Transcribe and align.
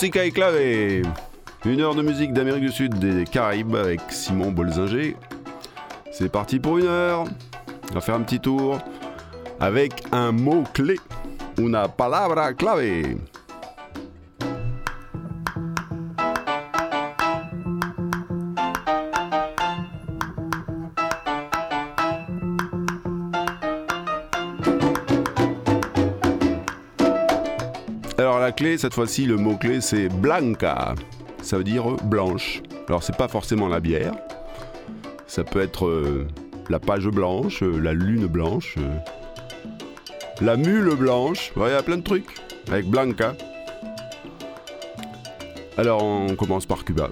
Música 0.00 0.24
et 0.24 0.30
clavé. 0.30 1.02
Une 1.64 1.80
heure 1.80 1.96
de 1.96 2.02
musique 2.02 2.32
d'Amérique 2.32 2.60
du 2.60 2.70
Sud 2.70 3.00
des 3.00 3.24
Caraïbes 3.24 3.74
avec 3.74 4.00
Simon 4.10 4.52
Bolzinger. 4.52 5.16
C'est 6.12 6.28
parti 6.28 6.60
pour 6.60 6.78
une 6.78 6.86
heure. 6.86 7.24
On 7.90 7.94
va 7.94 8.00
faire 8.00 8.14
un 8.14 8.20
petit 8.20 8.38
tour 8.38 8.78
avec 9.58 10.04
un 10.12 10.30
mot 10.30 10.62
clé. 10.72 11.00
Una 11.58 11.88
palabra 11.88 12.52
clave. 12.52 13.16
Cette 28.60 28.92
fois-ci, 28.92 29.24
le 29.24 29.36
mot-clé, 29.36 29.80
c'est 29.80 30.08
blanca. 30.08 30.96
Ça 31.42 31.58
veut 31.58 31.64
dire 31.64 31.84
blanche. 32.04 32.60
Alors 32.88 33.04
c'est 33.04 33.16
pas 33.16 33.28
forcément 33.28 33.68
la 33.68 33.78
bière. 33.78 34.14
Ça 35.28 35.44
peut 35.44 35.60
être 35.60 35.86
euh, 35.86 36.26
la 36.68 36.80
page 36.80 37.06
blanche, 37.06 37.62
euh, 37.62 37.78
la 37.78 37.92
lune 37.92 38.26
blanche, 38.26 38.74
euh, 38.78 38.98
la 40.40 40.56
mule 40.56 40.92
blanche. 40.96 41.52
Il 41.56 41.62
y 41.62 41.66
a 41.66 41.82
plein 41.84 41.98
de 41.98 42.02
trucs 42.02 42.34
avec 42.68 42.86
blanca. 42.86 43.36
Alors 45.76 46.02
on 46.02 46.34
commence 46.34 46.66
par 46.66 46.84
Cuba, 46.84 47.10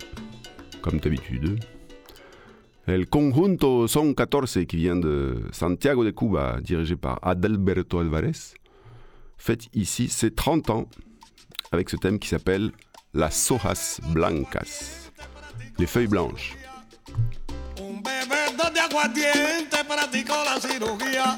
comme 0.83 0.99
d'habitude. 0.99 1.61
El 2.89 3.07
Conjunto 3.07 3.87
Son 3.87 4.15
14, 4.15 4.65
qui 4.69 4.79
vient 4.79 4.97
de 4.97 5.43
Santiago 5.53 6.05
de 6.05 6.11
Cuba, 6.11 6.59
dirigé 6.61 6.97
par 6.97 7.21
Adalberto 7.23 8.01
Alvarez 8.01 8.33
fête 9.39 9.69
ici 9.75 10.09
ses 10.09 10.33
30 10.33 10.71
ans 10.71 10.89
avec 11.73 11.91
ce 11.91 11.97
thème 11.97 12.19
qui 12.19 12.29
s'appelle 12.29 12.73
Las 13.15 13.51
hojas 13.51 14.01
blancas, 14.09 15.11
les 15.79 15.87
feuilles 15.87 16.09
blanches. 16.09 16.55
Un 17.79 18.03
bebedor 18.03 18.71
de 18.73 18.81
aguardiente 18.81 19.85
practicó 19.87 20.35
la 20.45 20.61
cirugía. 20.61 21.37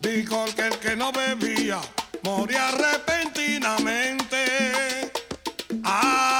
Dijo 0.00 0.44
que 0.54 0.68
el 0.68 0.78
que 0.78 0.96
no 0.96 1.12
bebía 1.12 1.80
moría 2.22 2.70
repentinamente. 2.72 5.10
Habla. 5.82 6.35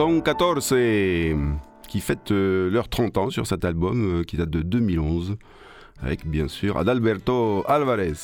114 0.00 0.74
qui 1.86 2.00
fête 2.00 2.30
euh, 2.30 2.70
leurs 2.70 2.88
30 2.88 3.18
ans 3.18 3.28
sur 3.28 3.46
cet 3.46 3.66
album 3.66 4.20
euh, 4.20 4.24
qui 4.24 4.38
date 4.38 4.48
de 4.48 4.62
2011 4.62 5.36
avec 6.00 6.26
bien 6.26 6.48
sûr 6.48 6.78
Adalberto 6.78 7.64
Alvarez. 7.68 8.14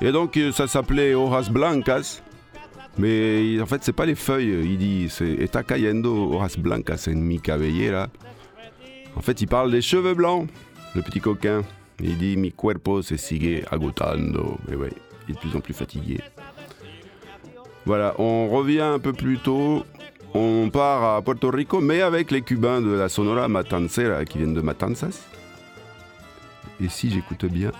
Et 0.00 0.12
donc 0.12 0.36
euh, 0.36 0.52
ça 0.52 0.68
s'appelait 0.68 1.14
Horas 1.14 1.48
Blancas. 1.50 2.22
Mais 2.96 3.60
en 3.60 3.66
fait, 3.66 3.82
c'est 3.82 3.92
pas 3.92 4.06
les 4.06 4.14
feuilles, 4.14 4.54
il 4.62 4.78
dit 4.78 5.08
c'est 5.10 5.32
Está 5.32 5.64
cayendo 5.64 6.32
horas 6.32 6.54
blancas 6.56 7.08
en 7.08 7.16
mi 7.16 7.40
cabellera. 7.40 8.06
En 9.16 9.20
fait, 9.20 9.40
il 9.40 9.48
parle 9.48 9.72
des 9.72 9.82
cheveux 9.82 10.14
blancs, 10.14 10.48
le 10.94 11.02
petit 11.02 11.18
coquin. 11.18 11.62
Il 11.98 12.18
dit 12.18 12.36
Mi 12.36 12.52
cuerpo 12.52 13.02
se 13.02 13.16
sigue 13.16 13.64
agotando. 13.68 14.58
Mais 14.68 14.76
ouais, 14.76 14.92
il 15.26 15.32
est 15.32 15.34
de 15.34 15.40
plus 15.40 15.56
en 15.56 15.60
plus 15.60 15.74
fatigué. 15.74 16.20
Voilà, 17.84 18.14
on 18.18 18.48
revient 18.48 18.80
un 18.80 19.00
peu 19.00 19.12
plus 19.12 19.38
tôt 19.38 19.84
on 20.34 20.70
part 20.70 21.16
à 21.16 21.22
Puerto 21.22 21.50
Rico, 21.50 21.80
mais 21.80 22.00
avec 22.00 22.30
les 22.30 22.42
Cubains 22.42 22.80
de 22.80 22.90
la 22.90 23.08
Sonora 23.08 23.48
Matancera 23.48 24.24
qui 24.24 24.38
viennent 24.38 24.54
de 24.54 24.62
Matanzas. 24.62 25.26
Et 26.80 26.88
si 26.88 27.10
j'écoute 27.10 27.44
bien, 27.44 27.70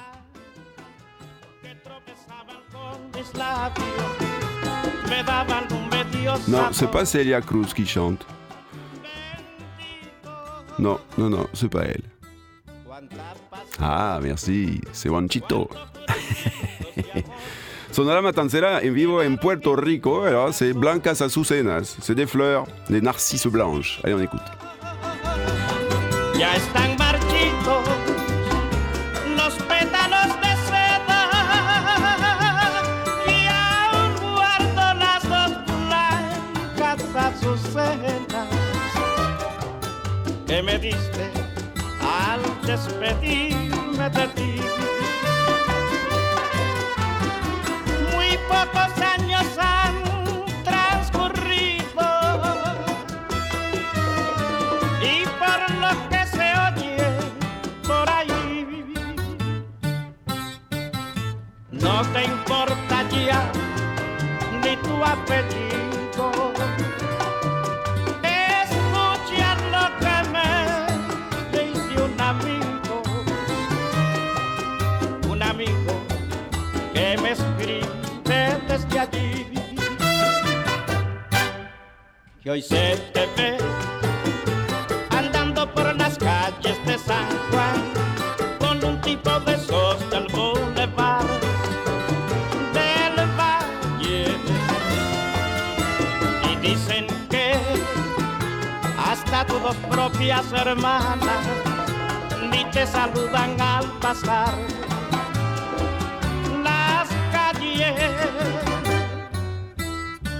non, 6.49 6.69
c'est 6.72 6.90
pas 6.90 7.04
Celia 7.04 7.40
Cruz 7.40 7.72
qui 7.75 7.87
chante. 7.87 8.26
Non, 10.78 10.98
non, 11.16 11.31
non, 11.31 11.46
c'est 11.52 11.69
pas 11.69 11.84
elle. 11.84 12.02
Ah, 13.81 14.20
merci, 14.22 14.81
c'est 14.93 15.08
Juanchito. 15.08 15.69
Sonora 17.93 18.23
Matancera 18.23 18.81
en 18.81 18.94
vivo 18.94 19.23
en 19.23 19.37
Puerto 19.37 19.77
Rico, 19.77 20.25
c'est 20.53 20.73
Blancas 20.73 21.21
Azucenas, 21.21 21.97
c'est 22.00 22.15
des 22.15 22.27
fleurs, 22.27 22.67
des 22.89 23.03
narcisses 23.03 23.47
blanches. 23.47 24.00
Allez, 24.03 24.15
on 24.15 24.21
écoute. 24.21 24.41
ya 26.43 26.56
están 26.56 26.97
marchitos 26.97 27.85
los 29.37 29.55
pétalos 29.71 30.31
de 30.43 30.53
seda 30.67 31.21
y 33.27 33.46
aún 33.46 34.34
guardo 34.34 34.94
las 34.99 35.22
dos 35.22 35.53
blancas 35.87 37.01
azucenas 37.15 38.49
que 40.46 40.63
me 40.63 40.79
diste 40.79 41.31
al 42.01 42.41
despedirme 42.67 44.11
de 44.11 44.27
ti. 44.34 44.81
Pocos 48.53 48.93
años 49.17 49.47
han 49.59 49.94
transcurrido. 50.69 52.09
Y 55.13 55.25
por 55.41 55.61
lo 55.82 55.93
que 56.11 56.23
se 56.35 56.49
oye 56.69 56.97
por 57.87 58.06
ahí 58.11 58.85
no 61.71 62.03
te 62.13 62.25
importa 62.25 62.97
ya 63.11 63.41
ni 64.63 64.77
tu 64.77 64.94
apellido 65.05 65.81
hoy 82.53 82.61
se 82.61 82.97
te 83.15 83.27
ve 83.35 83.56
andando 85.09 85.73
por 85.73 85.97
las 85.97 86.19
calles 86.19 86.77
de 86.85 86.99
San 86.99 87.27
Juan 87.51 87.81
con 88.59 88.85
un 88.85 89.01
tipo 89.01 89.41
de 89.41 89.55
esos 89.55 90.11
del 90.11 90.27
boulevard 90.29 91.25
del 92.75 93.17
valle. 93.39 94.37
Y 96.51 96.56
dicen 96.56 97.06
que 97.31 97.55
hasta 98.99 99.47
tus 99.47 99.63
dos 99.63 99.77
propias 99.91 100.53
hermanas 100.53 101.44
ni 102.51 102.67
te 102.67 102.87
saludan 102.87 103.59
al 103.59 103.87
pasar. 103.93 104.53
Las 106.63 107.09
calles 107.32 107.94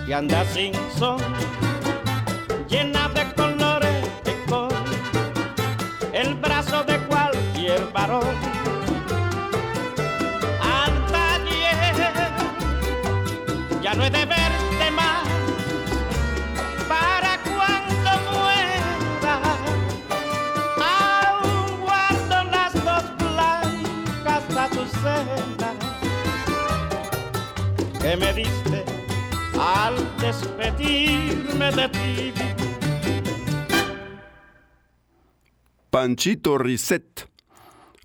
y 0.07 0.13
andas 0.13 0.47
sin 0.49 0.75
son 0.99 1.19
varón 8.03 8.37
ya 13.81 13.95
no 13.95 14.05
he 14.05 14.11
de 14.11 14.25
verte 14.27 14.91
más 14.97 15.23
para 16.89 17.39
cuando 17.49 18.11
muera 18.33 19.35
aún 20.81 21.81
guardo 21.81 22.37
las 22.51 22.73
dos 22.89 23.05
blancas 23.19 24.45
azucenas 24.57 25.77
que 28.01 28.17
me 28.17 28.33
diste 28.33 28.85
al 29.61 29.95
despedirme 30.19 31.71
de 31.71 31.89
ti. 31.89 32.33
Panchito 35.91 36.59
Risset. 36.59 37.32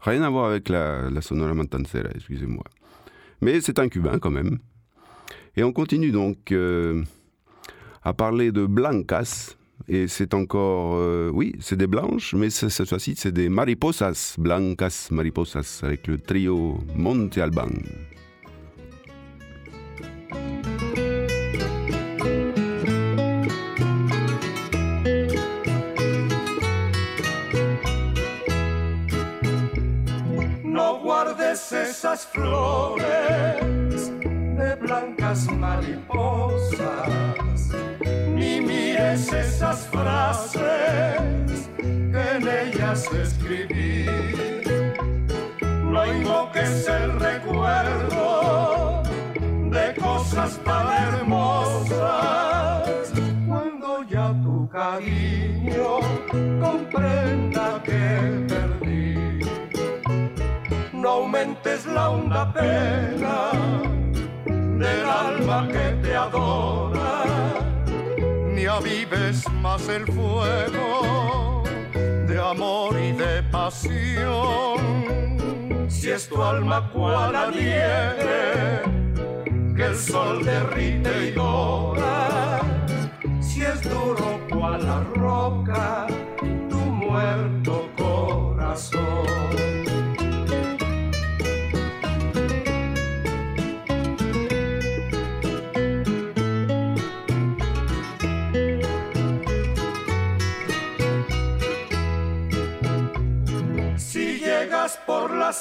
Rien 0.01 0.21
à 0.23 0.29
voir 0.29 0.49
avec 0.51 0.69
la, 0.69 1.09
la 1.09 1.21
Sonora 1.21 1.53
Matancera, 1.53 2.09
excusez-moi. 2.15 2.63
Mais 3.41 3.61
c'est 3.61 3.79
un 3.79 3.89
Cubain 3.89 4.19
quand 4.19 4.31
même. 4.31 4.59
Et 5.55 5.63
on 5.63 5.73
continue 5.73 6.11
donc 6.11 6.51
euh, 6.51 7.03
à 8.03 8.13
parler 8.13 8.51
de 8.51 8.65
Blancas, 8.65 9.55
Et 9.89 10.07
c'est 10.07 10.33
encore, 10.33 10.95
euh, 10.97 11.29
oui, 11.33 11.55
c'est 11.59 11.77
des 11.77 11.87
blanches, 11.87 12.33
mais 12.33 12.49
ce- 12.49 12.67
cette 12.69 12.89
fois-ci, 12.89 13.13
c'est 13.15 13.31
des 13.31 13.47
mariposas, 13.47 14.35
blancas 14.37 15.07
mariposas, 15.11 15.81
avec 15.83 16.07
le 16.07 16.17
trio 16.17 16.79
Monte 16.95 17.37
Alban. 17.37 17.69
Flores 32.25 34.11
de 34.21 34.75
blancas 34.75 35.47
mariposas, 35.51 36.81
ni 38.33 38.61
mires 38.61 39.31
esas 39.31 39.87
frases 39.87 40.61
que 41.77 42.21
en 42.35 42.47
ellas 42.47 43.05
escribí. 43.13 43.36
Pena 62.57 63.51
del 64.55 65.05
alma 65.05 65.67
que 65.67 65.85
te 66.01 66.15
adora, 66.15 67.23
ni 68.53 68.65
avives 68.65 69.49
más 69.61 69.87
el 69.89 70.05
fuego 70.07 71.63
de 72.27 72.39
amor 72.39 72.95
y 72.99 73.11
de 73.11 73.43
pasión. 73.51 74.77
Si 75.89 76.09
es 76.11 76.27
tu 76.29 76.41
alma 76.41 76.89
cual 76.93 77.33
la 77.33 77.51
nieve, 77.51 78.81
que 79.75 79.85
el 79.85 79.95
sol 79.95 80.43
derrite 80.43 81.27
y 81.27 81.31
dora, 81.31 82.59
si 83.39 83.63
es 83.63 83.81
duro 83.83 84.39
cual 84.49 84.85
la 84.85 84.99
roca, 85.15 86.07
tu 86.69 86.77
muerto 86.77 87.56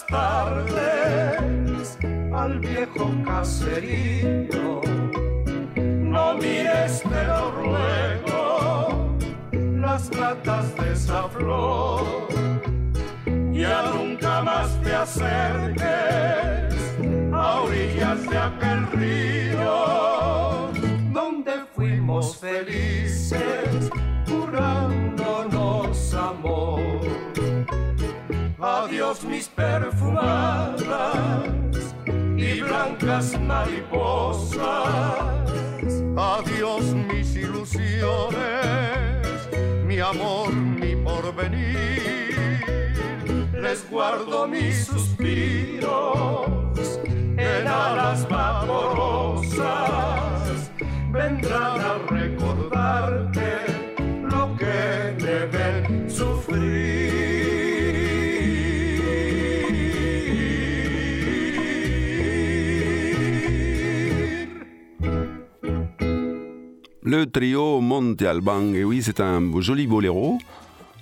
tardes 0.08 1.98
al 2.34 2.58
viejo 2.60 3.10
caserío, 3.24 4.80
no 5.76 6.34
mires, 6.34 7.02
te 7.02 7.24
lo 7.26 7.50
ruego, 7.52 9.16
las 9.52 10.10
matas 10.16 10.74
de 10.76 10.92
esa 10.92 11.28
flor. 11.28 12.02
Ya 13.52 13.90
nunca 13.94 14.42
más 14.42 14.80
te 14.82 14.94
acerques 14.94 15.86
a 17.32 17.60
orillas 17.62 18.28
de 18.28 18.38
aquel 18.38 18.86
río 18.92 20.70
donde 21.12 21.52
fuimos 21.74 22.36
felices 22.36 23.90
jurándonos 24.28 26.14
amor. 26.14 27.15
Adiós 29.06 29.24
mis 29.24 29.48
perfumadas 29.48 30.82
y 32.36 32.60
blancas 32.60 33.40
mariposas. 33.40 34.58
Adiós 36.16 36.82
mis 37.06 37.36
ilusiones, 37.36 38.34
mi 39.86 40.00
amor, 40.00 40.52
mi 40.52 40.96
porvenir. 40.96 42.34
Les 43.52 43.88
guardo 43.88 44.48
mis 44.48 44.86
suspiros 44.86 46.48
en 47.38 47.68
alas 47.68 48.28
vaporosas. 48.28 49.62
Vendrán 51.12 51.80
a 51.80 51.98
recordarte 52.10 53.55
Le 67.08 67.24
trio 67.24 67.80
Monte 67.80 68.22
Alban, 68.22 68.74
et 68.74 68.82
oui, 68.82 69.00
c'est 69.00 69.20
un 69.20 69.40
joli 69.60 69.86
boléro. 69.86 70.38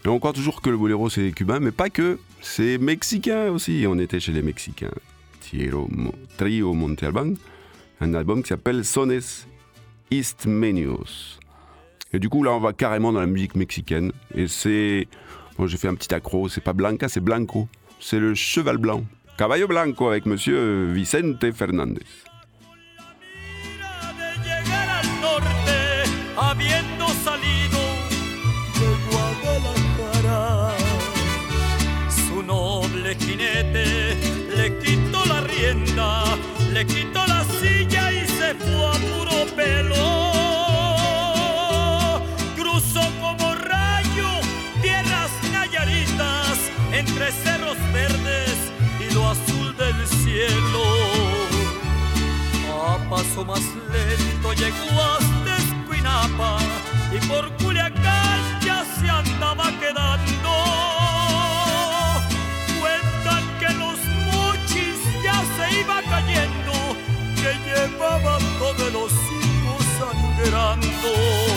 Et 0.04 0.08
on 0.08 0.18
croit 0.18 0.34
toujours 0.34 0.60
que 0.60 0.68
le 0.68 0.76
boléro 0.76 1.08
c'est 1.08 1.32
cubain, 1.32 1.60
mais 1.60 1.70
pas 1.70 1.88
que, 1.88 2.18
c'est 2.42 2.76
mexicain 2.76 3.50
aussi. 3.50 3.86
On 3.88 3.98
était 3.98 4.20
chez 4.20 4.32
les 4.32 4.42
Mexicains. 4.42 4.90
Trio, 5.40 5.88
Mo- 5.90 6.14
trio 6.36 6.74
Monte 6.74 7.02
Alban, 7.04 7.32
un 8.02 8.12
album 8.12 8.42
qui 8.42 8.48
s'appelle 8.50 8.84
Sones 8.84 9.18
Istmenios. 10.10 11.38
Et 12.12 12.18
du 12.18 12.28
coup, 12.28 12.42
là, 12.44 12.52
on 12.52 12.60
va 12.60 12.74
carrément 12.74 13.12
dans 13.12 13.20
la 13.20 13.26
musique 13.26 13.54
mexicaine. 13.56 14.12
Et 14.34 14.46
c'est. 14.46 15.08
Bon, 15.56 15.66
j'ai 15.66 15.78
fait 15.78 15.88
un 15.88 15.94
petit 15.94 16.12
accro, 16.14 16.50
c'est 16.50 16.60
pas 16.60 16.74
Blanca, 16.74 17.08
c'est 17.08 17.20
Blanco. 17.20 17.66
C'est 17.98 18.18
le 18.20 18.34
cheval 18.34 18.76
blanc. 18.76 19.04
Caballo 19.38 19.66
Blanco 19.66 20.08
avec 20.08 20.26
monsieur 20.26 20.92
Vicente 20.92 21.50
Fernandez. 21.52 22.02
Habiendo 26.54 27.08
salido 27.24 27.80
de 28.78 28.88
Guadalajara. 29.10 30.72
Su 32.08 32.42
noble 32.42 33.16
jinete 33.16 34.16
le 34.56 34.78
quitó 34.78 35.24
la 35.26 35.40
rienda, 35.40 36.36
le 36.72 36.86
quitó 36.86 37.26
la 37.26 37.44
silla 37.60 38.12
y 38.12 38.26
se 38.26 38.54
fue 38.54 38.86
a 38.86 38.92
puro 38.92 39.46
pelo. 39.56 40.04
Cruzó 42.56 43.02
como 43.20 43.54
rayo 43.54 44.28
tierras 44.80 45.30
nayaritas 45.52 46.58
entre 46.92 47.32
cerros 47.32 47.78
verdes 47.92 48.56
y 49.00 49.12
lo 49.12 49.28
azul 49.28 49.76
del 49.76 50.06
cielo. 50.06 50.84
A 52.86 52.98
paso 53.10 53.44
más 53.44 53.62
lento 53.92 54.52
llegó 54.52 55.02
hasta 55.02 55.33
Y 57.12 57.18
por 57.26 57.50
Culiacán 57.56 58.60
ya 58.64 58.84
se 58.84 59.08
andaba 59.08 59.70
quedando. 59.80 60.52
Cuentan 62.80 63.44
que 63.58 63.70
los 63.74 63.98
mochis 64.32 64.98
ya 65.22 65.42
se 65.56 65.80
iba 65.80 66.02
cayendo, 66.02 66.72
que 67.36 67.52
llevaba 67.66 68.38
todos 68.58 68.92
los 68.92 69.12
hijos 69.12 69.84
sangrando. 69.98 71.53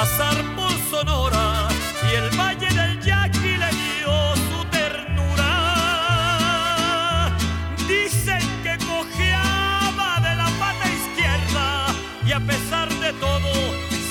Pasar 0.00 0.38
por 0.54 0.70
Sonora 0.92 1.66
y 2.08 2.14
el 2.14 2.30
Valle 2.38 2.68
del 2.68 3.00
Yaqui 3.00 3.56
le 3.62 3.70
dio 3.82 4.12
su 4.48 4.58
ternura. 4.70 5.52
Dicen 7.88 8.44
que 8.62 8.74
cojeaba 8.92 10.20
de 10.26 10.32
la 10.36 10.48
pata 10.60 10.86
izquierda 11.00 11.66
y 12.24 12.30
a 12.30 12.38
pesar 12.38 12.88
de 13.04 13.12
todo 13.14 13.52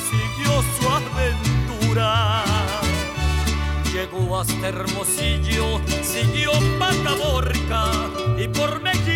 siguió 0.10 0.52
su 0.76 0.84
aventura. 1.00 2.44
Llegó 3.94 4.42
hasta 4.42 4.68
Hermosillo, 4.68 5.80
siguió 6.04 6.52
Pataborca 6.78 7.84
y 8.38 8.50
por 8.50 8.82
Mexicali 8.82 9.07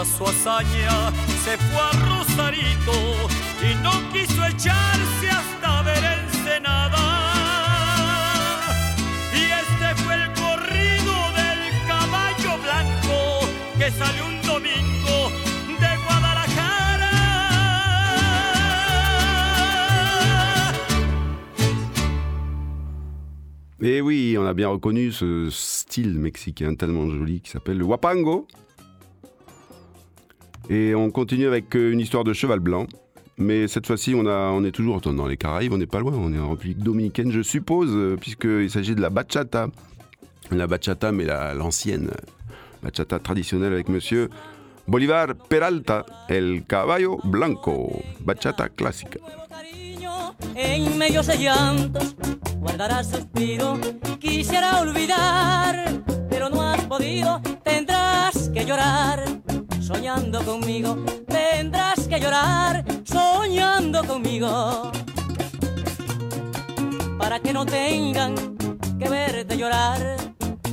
termina 0.00 0.04
su 0.04 0.24
hazaña, 0.24 1.12
se 1.44 1.56
fue 1.56 1.80
a 1.80 1.90
Rosarito 2.08 2.92
y 3.62 3.74
no 3.82 3.92
quiso 4.12 4.44
echarse 4.46 5.28
hasta 5.30 5.82
ver 5.82 6.04
Ensenada. 6.04 7.06
Y 9.32 9.42
este 9.62 10.02
fue 10.02 10.14
el 10.14 10.32
corrido 10.32 11.14
del 11.36 11.86
caballo 11.86 12.58
blanco 12.62 13.40
que 13.78 13.90
salió 13.90 14.26
un 14.26 14.42
domingo 14.42 15.30
de 15.80 15.96
Guadalajara. 16.04 17.10
Et 23.82 24.00
oui, 24.02 24.36
on 24.38 24.46
a 24.46 24.52
bien 24.52 24.70
reconnu 24.70 25.10
ce 25.10 25.48
style 25.50 26.18
mexicain 26.18 26.74
tellement 26.74 27.08
joli 27.08 27.40
qui 27.40 27.50
s'appelle 27.50 27.78
le 27.78 27.84
Wapango. 27.84 28.46
Et 30.70 30.94
on 30.94 31.10
continue 31.10 31.46
avec 31.46 31.74
euh, 31.76 31.92
une 31.92 32.00
histoire 32.00 32.24
de 32.24 32.32
cheval 32.32 32.60
blanc. 32.60 32.86
Mais 33.36 33.68
cette 33.68 33.86
fois-ci, 33.86 34.14
on, 34.14 34.64
est 34.64 34.70
toujours 34.70 35.00
dans 35.00 35.26
les 35.26 35.36
Caraïbes, 35.36 35.72
on 35.72 35.78
n'est 35.78 35.86
pas 35.86 35.98
loin, 36.00 36.12
on 36.14 36.32
est 36.32 36.38
en 36.38 36.50
République 36.50 36.78
dominicaine, 36.78 37.32
je 37.32 37.40
suppose, 37.42 37.90
euh, 37.92 38.16
puisqu'il 38.20 38.70
s'agit 38.70 38.94
de 38.94 39.00
la 39.00 39.08
bachata. 39.10 39.68
La 40.50 40.66
bachata, 40.66 41.10
mais 41.10 41.24
la- 41.24 41.54
l'ancienne 41.54 42.10
bachata 42.82 43.18
traditionnelle 43.18 43.72
avec 43.72 43.88
monsieur 43.88 44.28
Bolivar 44.86 45.34
Peralta, 45.48 46.04
el 46.28 46.64
caballo 46.66 47.18
blanco, 47.24 48.02
bachata 48.20 48.68
clásica. 48.68 49.18
en 50.56 50.98
medio 50.98 51.22
de 51.22 51.36
llantos 51.38 52.16
guardarás 52.60 53.10
suspiro 53.10 53.78
quisiera 54.18 54.80
olvidar 54.80 56.02
pero 56.28 56.48
no 56.50 56.62
has 56.62 56.84
podido 56.86 57.40
tendrás 57.62 58.50
que 58.52 58.64
llorar 58.64 59.39
soñando 59.92 60.40
conmigo 60.44 60.96
tendrás 61.26 62.06
que 62.06 62.20
llorar 62.20 62.84
soñando 63.04 64.04
conmigo. 64.04 64.92
Para 67.18 67.40
que 67.40 67.52
no 67.52 67.66
tengan 67.66 68.34
que 68.98 69.08
verte 69.08 69.56
llorar 69.56 70.16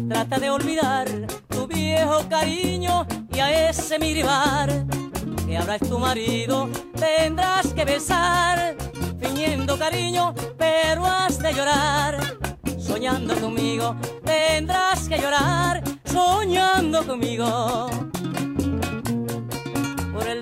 trata 0.08 0.38
de 0.38 0.50
olvidar 0.52 1.08
tu 1.50 1.66
viejo 1.68 2.30
cariño 2.30 3.08
y 3.34 3.40
a 3.40 3.70
ese 3.70 3.98
mi 3.98 4.14
rival. 4.14 4.86
Que 5.48 5.58
ahora 5.58 5.76
es 5.76 5.90
tu 5.90 5.98
marido, 5.98 6.70
tendrás 6.96 7.74
que 7.74 7.86
besar, 7.86 8.76
fingiendo 9.20 9.80
cariño, 9.80 10.36
pero 10.58 11.06
has 11.06 11.40
de 11.40 11.54
llorar, 11.54 12.20
soñando 12.78 13.34
conmigo, 13.36 13.96
tendrás 14.24 15.08
que 15.10 15.18
llorar, 15.18 15.82
soñando 16.06 17.06
conmigo. 17.06 17.90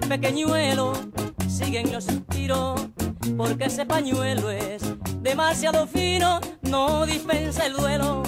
Pequeñuelo 0.08 0.94
siguen 1.50 1.92
los 1.92 2.06
suspiros, 2.06 2.88
porque 3.36 3.66
ese 3.66 3.86
pañuelo 3.86 4.52
es 4.52 4.84
demasiado 5.22 5.88
fino, 5.88 6.40
no 6.62 7.06
dispensa 7.06 7.66
el 7.66 7.74
duelo 7.74 8.24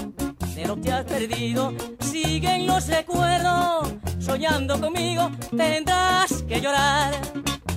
de 0.55 0.65
lo 0.65 0.81
que 0.81 0.91
has 0.91 1.05
perdido. 1.05 1.73
Siguen 1.99 2.65
los 2.67 2.87
recuerdos, 2.87 3.93
soñando 4.19 4.81
conmigo, 4.81 5.29
tendrás 5.55 6.43
que 6.43 6.59
llorar. 6.59 7.13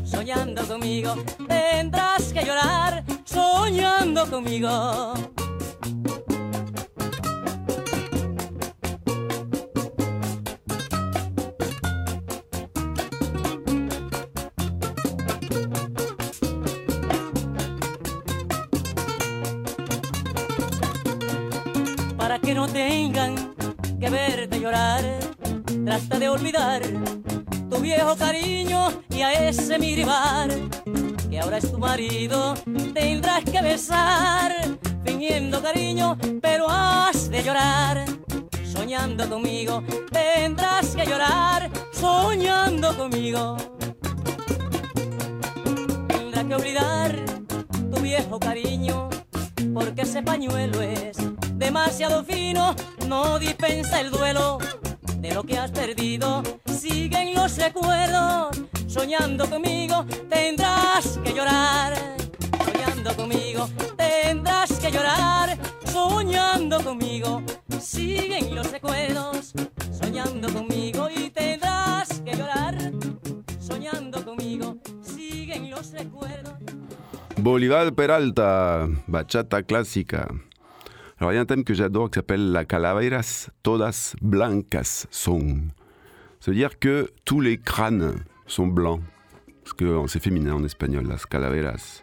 Soñando 0.02 0.66
conmigo, 0.66 1.14
tendrás 1.46 2.32
que 2.32 2.44
llorar, 2.44 3.04
soñando 3.24 4.28
conmigo. 4.28 5.14
No 22.60 22.68
tengan 22.68 23.54
que 23.98 24.10
verte 24.10 24.60
llorar. 24.60 25.02
Trata 25.82 26.18
de 26.18 26.28
olvidar 26.28 26.82
tu 27.70 27.78
viejo 27.78 28.14
cariño 28.16 29.02
y 29.08 29.22
a 29.22 29.48
ese 29.48 29.78
mi 29.78 29.94
rival, 29.94 30.68
que 31.30 31.40
ahora 31.40 31.56
es 31.56 31.70
tu 31.72 31.78
marido, 31.78 32.54
tendrás 32.92 33.44
que 33.44 33.62
besar, 33.62 34.52
fingiendo 35.06 35.62
cariño, 35.62 36.18
pero 36.42 36.66
has 36.68 37.30
de 37.30 37.42
llorar. 37.42 38.04
Soñando 38.62 39.26
conmigo, 39.26 39.82
tendrás 40.12 40.94
que 40.94 41.06
llorar, 41.06 41.70
soñando 41.92 42.94
conmigo. 42.94 43.56
Tendrás 46.08 46.44
que 46.44 46.54
olvidar 46.54 47.16
tu 47.90 48.02
viejo 48.02 48.38
cariño, 48.38 49.08
porque 49.72 50.02
ese 50.02 50.22
pañuelo 50.22 50.82
es 50.82 51.16
demasiado 51.60 52.24
fino, 52.24 52.74
no 53.06 53.38
dispensa 53.38 54.00
el 54.00 54.10
duelo 54.10 54.58
de 55.18 55.34
lo 55.34 55.44
que 55.44 55.58
has 55.58 55.70
perdido. 55.70 56.42
Siguen 56.66 57.34
los 57.34 57.56
recuerdos, 57.58 58.62
soñando 58.88 59.48
conmigo, 59.48 60.06
tendrás 60.28 61.18
que 61.22 61.34
llorar. 61.34 61.94
Soñando 62.64 63.14
conmigo, 63.14 63.68
tendrás 63.96 64.72
que 64.80 64.90
llorar. 64.90 65.58
Soñando 65.84 66.82
conmigo, 66.82 67.42
siguen 67.78 68.54
los 68.54 68.70
recuerdos, 68.72 69.52
soñando 69.92 70.50
conmigo 70.52 71.08
y 71.14 71.28
tendrás 71.30 72.22
que 72.24 72.36
llorar. 72.36 72.74
Soñando 73.60 74.24
conmigo, 74.24 74.78
siguen 75.02 75.70
los 75.70 75.92
recuerdos. 75.92 76.54
Bolivar 77.36 77.92
Peralta, 77.94 78.88
bachata 79.06 79.62
clásica. 79.62 80.28
Alors 81.20 81.32
il 81.32 81.34
y 81.34 81.38
a 81.38 81.42
un 81.42 81.44
thème 81.44 81.64
que 81.64 81.74
j'adore 81.74 82.10
qui 82.10 82.14
s'appelle 82.16 82.50
la 82.50 82.64
calaveras 82.64 83.50
todas 83.62 84.14
blancas 84.22 85.06
son. 85.10 85.58
C'est-à-dire 86.40 86.78
que 86.78 87.10
tous 87.26 87.42
les 87.42 87.58
crânes 87.58 88.14
sont 88.46 88.66
blancs. 88.66 89.02
Parce 89.62 89.74
que 89.74 90.08
c'est 90.08 90.22
féminin 90.22 90.54
en 90.54 90.64
espagnol, 90.64 91.06
las 91.06 91.26
calaveras. 91.26 92.02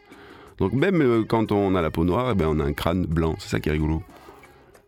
Donc 0.60 0.74
même 0.74 1.02
euh, 1.02 1.24
quand 1.24 1.52
on 1.52 1.74
a 1.74 1.82
la 1.82 1.90
peau 1.90 2.04
noire, 2.04 2.30
eh 2.32 2.36
ben, 2.36 2.48
on 2.48 2.60
a 2.60 2.64
un 2.64 2.74
crâne 2.74 3.08
blanc. 3.08 3.36
C'est 3.40 3.50
ça 3.50 3.60
qui 3.60 3.70
est 3.70 3.72
rigolo. 3.72 4.04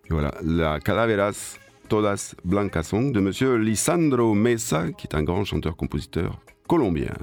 Et 0.05 0.13
voilà, 0.13 0.31
la 0.43 0.79
calaveras 0.79 1.57
todas 1.87 2.35
blancas 2.45 2.83
son 2.83 3.09
de 3.09 3.19
monsieur 3.19 3.55
Lisandro 3.55 4.35
Mesa, 4.35 4.91
qui 4.91 5.07
est 5.07 5.15
un 5.15 5.23
grand 5.23 5.43
chanteur-compositeur 5.43 6.39
colombien. 6.67 7.13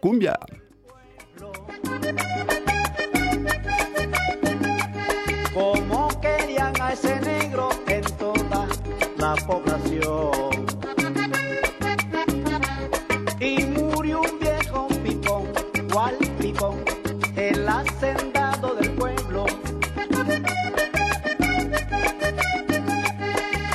Cumbia. 0.00 0.38
Ese 6.92 7.20
negro 7.20 7.68
en 7.86 8.02
toda 8.16 8.66
la 9.16 9.34
población. 9.46 10.66
Y 13.40 13.64
murió 13.64 14.20
un 14.22 14.38
viejo 14.40 14.88
pipón, 15.04 15.44
cual 15.92 16.16
pipón, 16.40 16.76
el 17.36 17.68
hacendado 17.68 18.74
del 18.74 18.90
pueblo. 18.92 19.46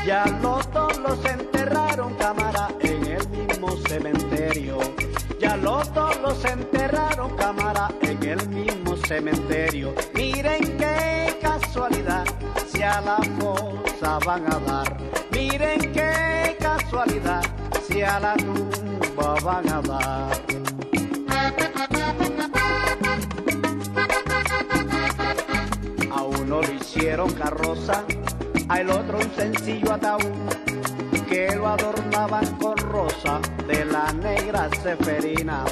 Ya 0.06 0.26
los 0.42 0.72
dos 0.74 1.00
los 1.00 1.26
enterraron, 1.26 2.14
cámara, 2.16 2.68
en 2.82 3.06
el 3.06 3.28
mismo 3.30 3.78
cementerio. 3.88 4.80
Ya 5.40 5.56
los 5.58 5.94
dos 5.94 6.20
los 6.22 6.44
enterraron, 6.46 7.36
cámara, 7.38 7.90
en 8.02 8.22
el 8.24 8.50
mismo 8.50 8.98
cementerio. 9.08 9.94
Miren 10.14 10.78
qué 10.78 11.38
casualidad, 11.42 12.26
a 12.84 13.02
la 13.02 13.18
fosa 13.40 14.20
van 14.26 14.46
a 14.52 14.60
dar. 14.60 14.98
Miren 15.32 15.80
qué 15.94 16.58
casualidad, 16.60 17.44
si 17.88 18.02
a 18.02 18.20
la 18.20 18.36
tumba 18.36 19.36
van 19.44 19.70
a 19.70 19.82
dar. 19.82 20.32
A 26.12 26.22
uno 26.24 26.62
le 26.62 26.74
hicieron 26.76 27.32
carroza, 27.34 28.04
al 28.70 28.90
otro 28.90 29.18
un 29.20 29.32
sencillo 29.36 29.94
ataúd 29.94 30.32
que 31.28 31.56
lo 31.56 31.68
adornaban 31.68 32.46
con 32.58 32.78
rosa 32.78 33.40
de 33.68 33.86
la 33.86 34.12
negra 34.14 34.70
ceferina 34.84 35.64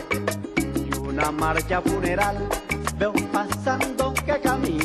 y 0.76 0.98
una 0.98 1.32
marcha 1.32 1.82
funeral 1.82 2.38
veo 2.98 3.14
pasando 3.32 4.14
que 4.26 4.40
camina 4.40 4.81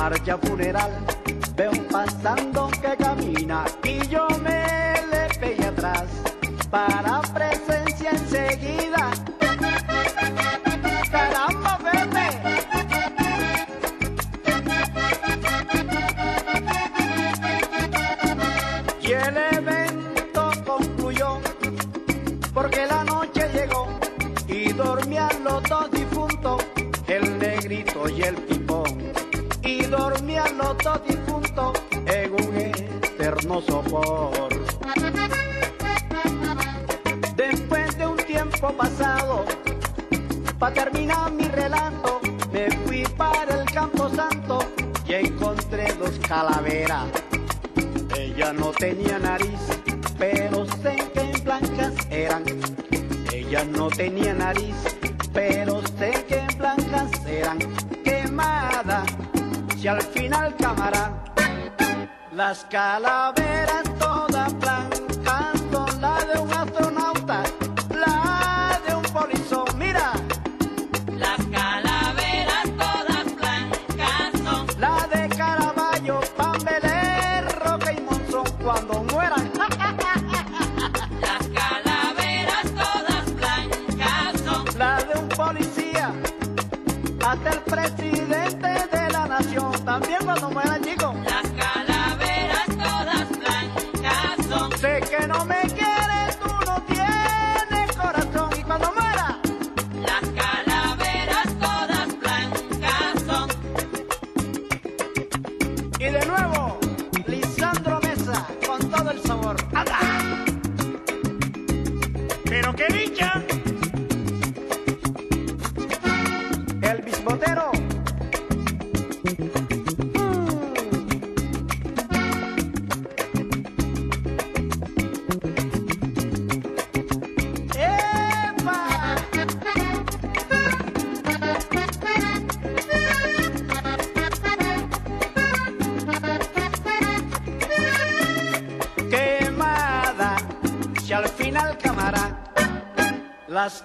marcha 0.00 0.38
funeral. 0.38 0.92
Veo 1.56 1.72
pasando 1.90 2.70
que 2.82 2.96
camina 2.96 3.66
y 3.84 4.08
yo 4.08 4.26
me 4.42 4.94
le 5.12 5.22
pegué 5.38 5.66
atrás 5.66 6.06
para 6.70 7.20
presencia 7.34 8.10
enseguida. 8.12 9.10
Caramba 11.12 11.78
vete 11.84 12.26
Y 19.02 19.12
el 19.12 19.36
evento 19.58 20.50
concluyó 20.64 21.40
porque 22.54 22.86
la 22.86 23.04
noche 23.04 23.42
llegó 23.52 23.86
y 24.48 24.72
dormían 24.72 25.44
los 25.44 25.62
dos 25.64 25.90
difunto 30.80 31.74
en 32.06 32.32
un 32.32 32.56
eterno 32.56 33.60
sopor. 33.60 34.48
Después 37.36 37.98
de 37.98 38.06
un 38.06 38.16
tiempo 38.16 38.72
pasado, 38.72 39.44
para 40.58 40.74
terminar 40.74 41.30
mi 41.32 41.44
relato, 41.48 42.20
me 42.50 42.70
fui 42.86 43.02
para 43.18 43.60
el 43.60 43.70
campo 43.70 44.08
santo 44.08 44.60
y 45.06 45.14
encontré 45.14 45.92
dos 45.94 46.18
calaveras. 46.26 47.08
Ella 48.16 48.52
no 48.54 48.70
tenía 48.70 49.18
nariz, 49.18 49.60
pero 50.18 50.64
sé 50.82 50.96
que 51.12 51.42
blancas 51.42 51.92
eran. 52.10 52.44
Ella 53.30 53.64
no 53.64 53.88
tenía 53.88 54.32
nariz 54.32 54.74
al 59.90 60.02
final 60.02 60.54
cámara, 60.56 61.10
las 62.32 62.64
calaveras 62.70 63.82
todas 63.98 64.56
blancas 64.60 65.60
son 65.72 66.00
la 66.00 66.18
de 66.26 66.38
un 66.38 66.52
astronauta, 66.52 67.09
que 95.10 95.26
no 95.26 95.44
me 95.44 95.59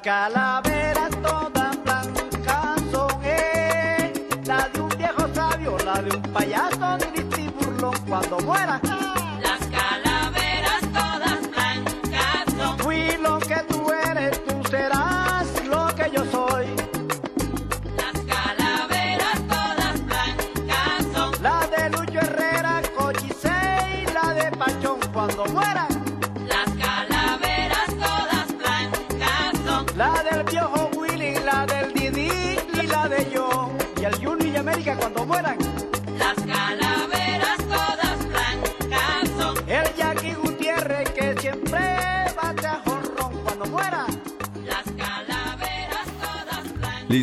Calavera. 0.05 0.74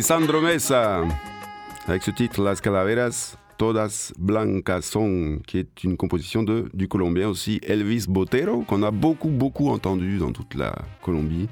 Lisandro 0.03 0.41
Mesa, 0.41 1.05
avec 1.87 2.03
ce 2.03 2.11
titre 2.11 2.43
Las 2.43 2.59
Calaveras, 2.59 3.37
Todas 3.57 4.11
Blancas 4.19 4.81
Son, 4.81 5.39
qui 5.47 5.59
est 5.59 5.85
une 5.85 5.95
composition 5.95 6.43
de, 6.43 6.69
du 6.73 6.89
Colombien 6.89 7.29
aussi 7.29 7.61
Elvis 7.63 8.07
Botero, 8.09 8.63
qu'on 8.63 8.83
a 8.83 8.91
beaucoup, 8.91 9.29
beaucoup 9.29 9.69
entendu 9.69 10.17
dans 10.17 10.33
toute 10.33 10.55
la 10.55 10.75
Colombie 11.01 11.47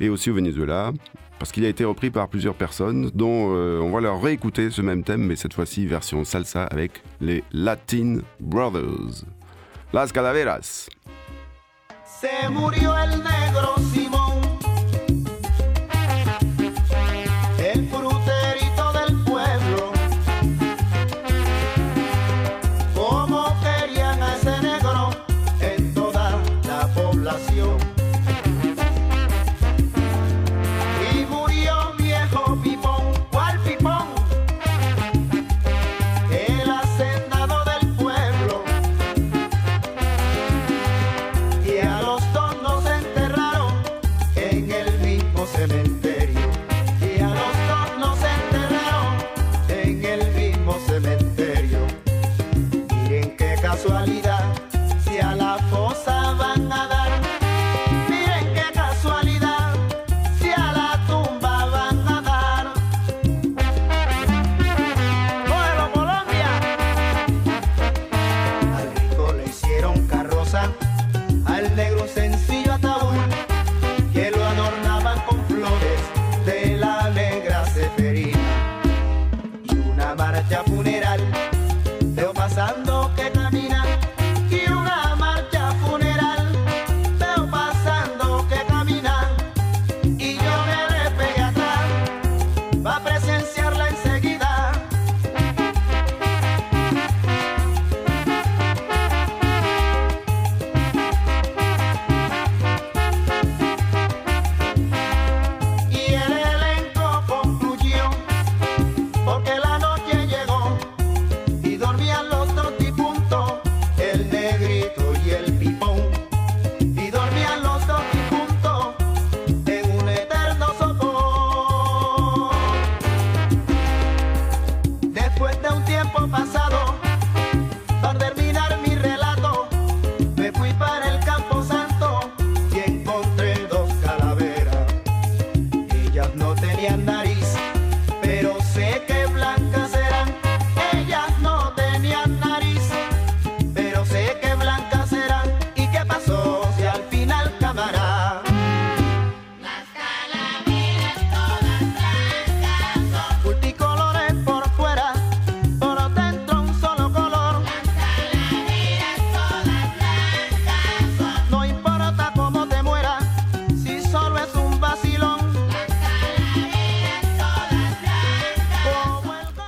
et 0.00 0.10
aussi 0.10 0.30
au 0.30 0.34
Venezuela, 0.34 0.92
parce 1.38 1.50
qu'il 1.50 1.64
a 1.64 1.68
été 1.68 1.86
repris 1.86 2.10
par 2.10 2.28
plusieurs 2.28 2.56
personnes, 2.56 3.10
dont 3.14 3.54
euh, 3.56 3.80
on 3.80 3.90
va 3.90 4.02
leur 4.02 4.20
réécouter 4.20 4.68
ce 4.70 4.82
même 4.82 5.02
thème, 5.02 5.22
mais 5.22 5.36
cette 5.36 5.54
fois-ci 5.54 5.86
version 5.86 6.24
salsa 6.24 6.64
avec 6.64 7.02
les 7.22 7.42
Latin 7.52 8.18
Brothers. 8.38 9.24
Las 9.94 10.12
Calaveras. 10.12 10.90
Se 12.20 12.50
murió 12.50 12.94
el 12.98 13.12
negro 13.12 13.76
Simón, 13.94 14.45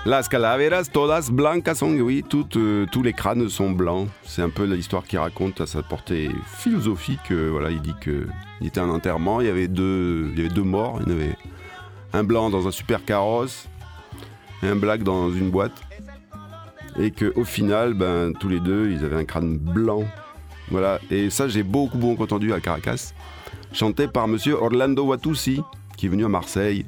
Las 0.08 0.26
calaveras, 0.26 0.84
todas 0.90 1.28
blancas 1.30 1.74
sont, 1.74 1.92
oui, 2.00 2.24
toutes, 2.26 2.56
euh, 2.56 2.86
tous 2.90 3.02
les 3.02 3.12
crânes 3.12 3.46
sont 3.50 3.68
blancs. 3.68 4.08
C'est 4.22 4.40
un 4.40 4.48
peu 4.48 4.64
l'histoire 4.64 5.04
qu'il 5.04 5.18
raconte 5.18 5.60
à 5.60 5.66
sa 5.66 5.82
portée 5.82 6.30
philosophique. 6.46 7.30
euh, 7.30 7.50
voilà, 7.50 7.70
il 7.70 7.82
dit 7.82 7.92
que 8.00 8.26
il 8.62 8.68
était 8.68 8.80
un 8.80 8.88
enterrement, 8.88 9.42
il 9.42 9.48
y 9.48 9.50
avait 9.50 9.68
deux, 9.68 10.32
morts. 10.64 10.98
Il 11.04 11.12
y 11.12 11.14
avait 11.14 11.36
un 12.14 12.24
blanc 12.24 12.48
dans 12.48 12.66
un 12.66 12.70
super 12.70 13.04
carrosse, 13.04 13.68
et 14.62 14.68
un 14.68 14.76
black 14.76 15.02
dans 15.02 15.30
une 15.30 15.50
boîte. 15.50 15.78
Et 16.98 17.10
qu'au 17.10 17.44
final, 17.44 17.92
ben, 17.92 18.32
tous 18.32 18.48
les 18.48 18.60
deux, 18.60 18.90
ils 18.90 19.04
avaient 19.04 19.16
un 19.16 19.26
crâne 19.26 19.58
blanc. 19.58 20.04
Voilà, 20.70 21.00
et 21.10 21.28
ça, 21.28 21.48
j'ai 21.48 21.62
beaucoup, 21.62 21.98
beaucoup 21.98 22.22
entendu 22.22 22.54
à 22.54 22.60
Caracas, 22.60 23.12
chanté 23.74 24.08
par 24.08 24.26
monsieur 24.26 24.54
Orlando 24.54 25.04
Watusi, 25.04 25.60
qui 25.98 26.06
est 26.06 26.08
venu 26.08 26.24
à 26.24 26.28
Marseille 26.28 26.86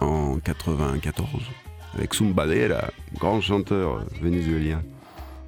en 0.00 0.36
94 0.38 1.42
avec 1.94 2.14
Zumbadera, 2.14 2.90
grand 3.18 3.40
chanteur 3.40 4.04
vénézuélien. 4.20 4.82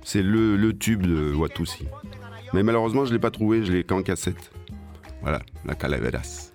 C'est 0.02 0.22
le, 0.22 0.56
le 0.56 0.76
tube 0.76 1.06
de 1.06 1.32
Watusi. 1.34 1.86
Mais 2.52 2.62
malheureusement, 2.62 3.04
je 3.04 3.10
ne 3.10 3.14
l'ai 3.16 3.20
pas 3.20 3.30
trouvé, 3.30 3.64
je 3.64 3.72
l'ai 3.72 3.84
qu'en 3.84 4.02
cassette. 4.02 4.50
Voilà, 5.22 5.40
la 5.64 5.74
Calaveras. 5.74 6.52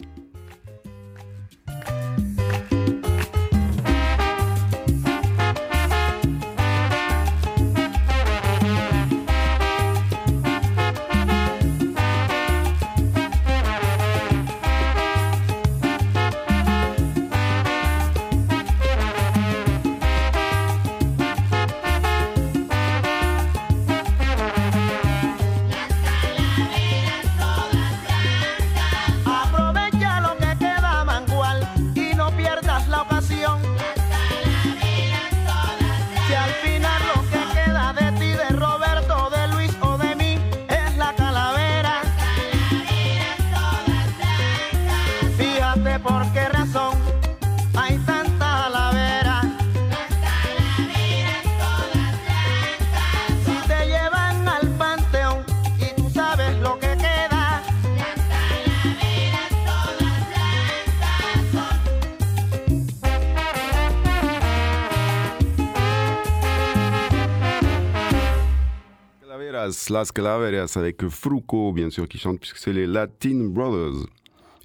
Las 69.89 70.11
Calaveras 70.11 70.77
avec 70.77 71.07
Fruco, 71.07 71.73
bien 71.73 71.89
sûr, 71.89 72.07
qui 72.07 72.17
chante, 72.17 72.39
puisque 72.39 72.57
c'est 72.57 72.73
les 72.73 72.87
Latin 72.87 73.45
Brothers. 73.45 74.07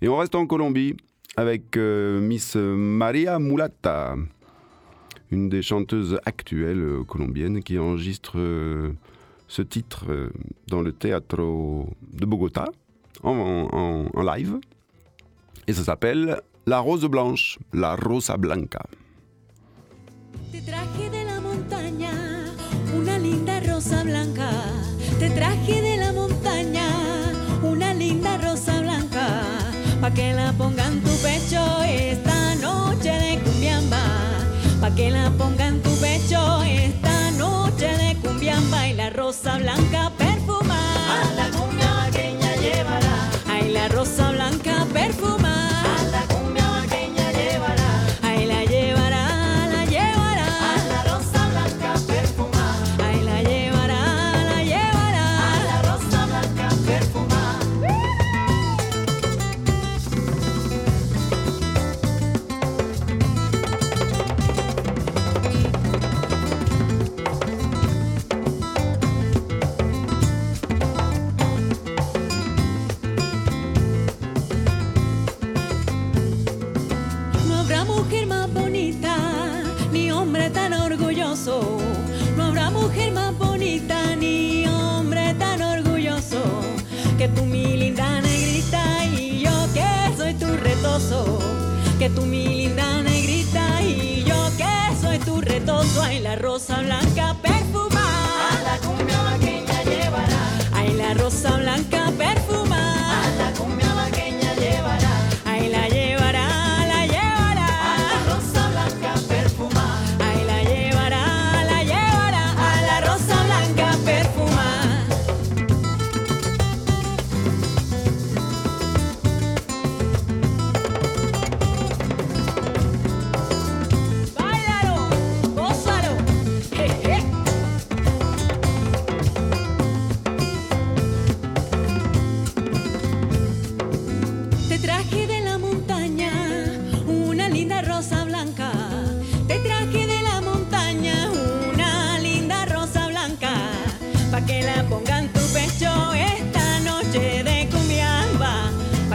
Et 0.02 0.08
on 0.08 0.16
reste 0.16 0.34
en 0.34 0.46
Colombie 0.46 0.96
avec 1.36 1.76
euh, 1.76 2.20
Miss 2.20 2.56
Maria 2.56 3.38
Mulata, 3.38 4.16
une 5.30 5.48
des 5.48 5.62
chanteuses 5.62 6.18
actuelles 6.24 7.04
colombiennes 7.06 7.62
qui 7.62 7.78
enregistre 7.78 8.38
euh, 8.38 8.92
ce 9.48 9.62
titre 9.62 10.06
euh, 10.08 10.30
dans 10.68 10.82
le 10.82 10.92
théâtre 10.92 11.36
de 11.36 12.26
Bogota 12.26 12.66
en, 13.22 14.06
live. 14.16 14.58
Et 15.66 15.72
ça 15.72 15.84
s'appelle 15.84 16.40
La 16.66 16.80
Rose 16.80 17.04
Blanche, 17.04 17.58
La 17.72 17.96
Rosa 17.96 18.36
Blanca. 18.36 18.82
De 20.52 20.58
la 23.06 23.18
linda 23.18 23.60
rosa 23.60 24.02
blanca. 24.02 24.79
Te 25.20 25.28
traje 25.28 25.82
de 25.82 25.98
la 25.98 26.12
montaña 26.12 26.88
una 27.62 27.92
linda 27.92 28.38
rosa 28.38 28.80
blanca. 28.80 29.42
Pa' 30.00 30.14
que 30.14 30.32
la 30.32 30.50
ponga 30.52 30.86
en 30.86 31.02
tu 31.02 31.10
pecho 31.18 31.82
esta 31.82 32.54
noche 32.54 33.10
de 33.10 33.38
cumbiamba. 33.40 34.00
Pa' 34.80 34.94
que 34.94 35.10
la 35.10 35.28
ponga 35.28 35.66
en 35.68 35.82
tu 35.82 35.90
pecho 35.96 36.62
esta 36.62 37.32
noche 37.32 37.88
de 37.98 38.16
cumbiamba. 38.22 38.88
Y 38.88 38.94
la 38.94 39.10
rosa 39.10 39.58
blanca 39.58 40.10
perfumada. 40.16 40.39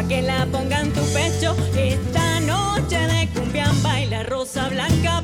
Que 0.07 0.21
la 0.21 0.45
ponga 0.45 0.81
en 0.81 0.93
tu 0.93 1.01
pecho 1.13 1.55
esta 1.75 2.39
noche 2.41 2.97
de 2.97 3.27
cumbiamba. 3.33 4.01
Y 4.01 4.05
la 4.05 4.21
rosa 4.23 4.69
blanca 4.69 5.23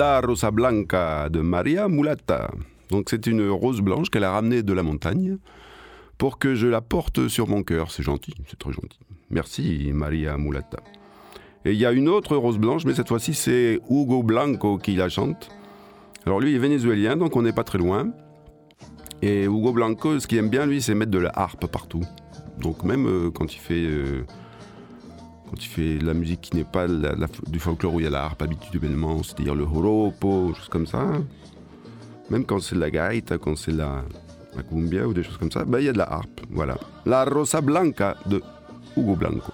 La, 0.00 0.22
Rosa 0.22 0.50
Blanca 0.50 1.28
de 1.28 1.42
Maria 1.42 1.86
Mulata. 1.86 2.50
Donc 2.88 3.10
c'est 3.10 3.26
une 3.26 3.50
rose 3.50 3.82
blanche 3.82 4.08
qu'elle 4.08 4.24
a 4.24 4.32
ramenée 4.32 4.62
de 4.62 4.72
la 4.72 4.82
montagne 4.82 5.36
pour 6.16 6.38
que 6.38 6.54
je 6.54 6.66
la 6.66 6.80
porte 6.80 7.28
sur 7.28 7.46
mon 7.48 7.62
cœur. 7.62 7.90
C'est 7.90 8.02
gentil, 8.02 8.32
c'est 8.48 8.58
très 8.58 8.72
gentil. 8.72 8.98
Merci 9.28 9.90
Maria 9.92 10.38
Mulata. 10.38 10.78
Et 11.66 11.72
il 11.72 11.78
y 11.78 11.84
a 11.84 11.92
une 11.92 12.08
autre 12.08 12.34
rose 12.34 12.56
blanche, 12.56 12.86
mais 12.86 12.94
cette 12.94 13.08
fois-ci 13.08 13.34
c'est 13.34 13.78
Hugo 13.90 14.22
Blanco 14.22 14.78
qui 14.78 14.96
la 14.96 15.10
chante. 15.10 15.50
Alors 16.24 16.40
lui 16.40 16.52
il 16.52 16.56
est 16.56 16.60
vénézuélien, 16.60 17.18
donc 17.18 17.36
on 17.36 17.42
n'est 17.42 17.52
pas 17.52 17.64
très 17.64 17.76
loin. 17.76 18.10
Et 19.20 19.44
Hugo 19.44 19.72
Blanco, 19.72 20.18
ce 20.18 20.26
qu'il 20.26 20.38
aime 20.38 20.48
bien 20.48 20.64
lui, 20.64 20.80
c'est 20.80 20.94
mettre 20.94 21.10
de 21.10 21.18
la 21.18 21.30
harpe 21.34 21.66
partout. 21.66 22.04
Donc 22.58 22.84
même 22.84 23.06
euh, 23.06 23.30
quand 23.30 23.54
il 23.54 23.58
fait 23.58 23.84
euh, 23.84 24.24
quand 25.50 25.60
fait 25.62 25.98
de 25.98 26.06
la 26.06 26.14
musique 26.14 26.40
qui 26.42 26.56
n'est 26.56 26.64
pas 26.64 26.86
du 27.48 27.58
folklore 27.58 27.94
où 27.94 28.00
il 28.00 28.04
y 28.04 28.06
a 28.06 28.10
la 28.10 28.22
harpe 28.22 28.42
habituellement, 28.42 29.22
c'est-à-dire 29.22 29.54
le 29.54 29.64
joropo, 29.64 30.54
choses 30.54 30.68
comme 30.68 30.86
ça. 30.86 31.04
Même 32.30 32.44
quand 32.44 32.60
c'est 32.60 32.76
la 32.76 32.90
gaita, 32.90 33.38
quand 33.38 33.56
c'est 33.56 33.72
la, 33.72 34.04
la 34.54 34.62
cumbia 34.62 35.08
ou 35.08 35.12
des 35.12 35.24
choses 35.24 35.38
comme 35.38 35.50
ça, 35.50 35.64
ben, 35.64 35.80
il 35.80 35.86
y 35.86 35.88
a 35.88 35.92
de 35.92 35.98
la 35.98 36.12
harpe. 36.12 36.40
Voilà. 36.50 36.76
La 37.04 37.24
Rosa 37.24 37.60
Blanca 37.60 38.16
de 38.26 38.40
Hugo 38.96 39.16
Blanco. 39.16 39.52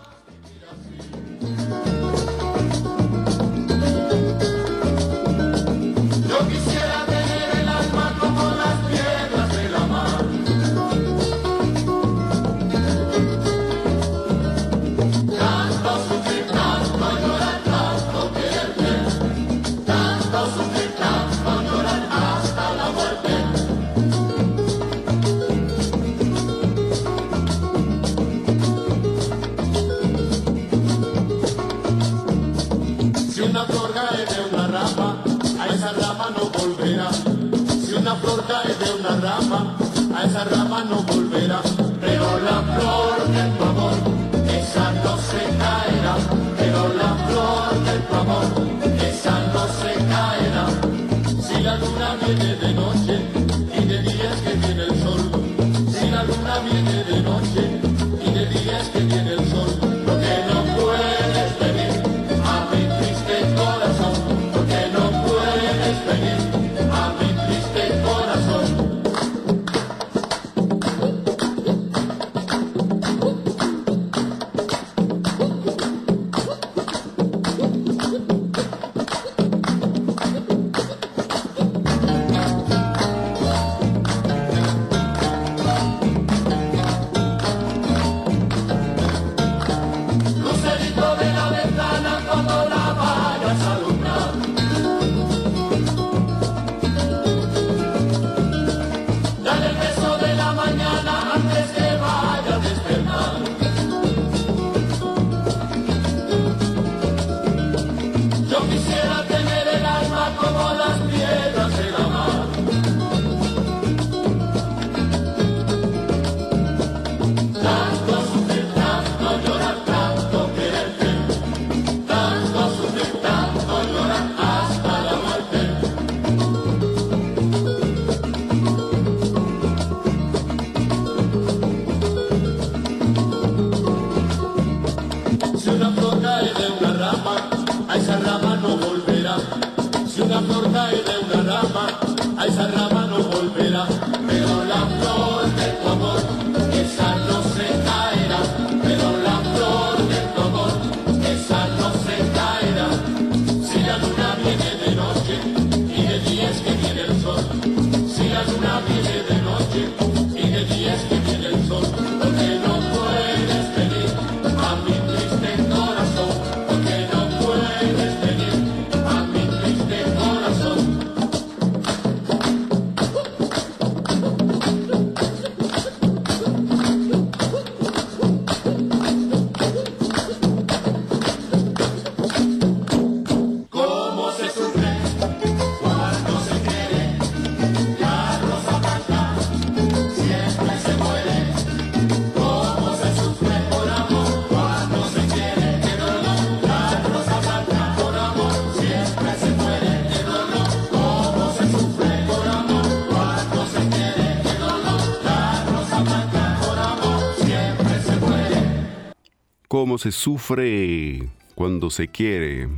Se 210.06 210.12
sufre 210.12 211.28
cuando 211.56 211.90
se 211.90 212.06
quiere. 212.06 212.68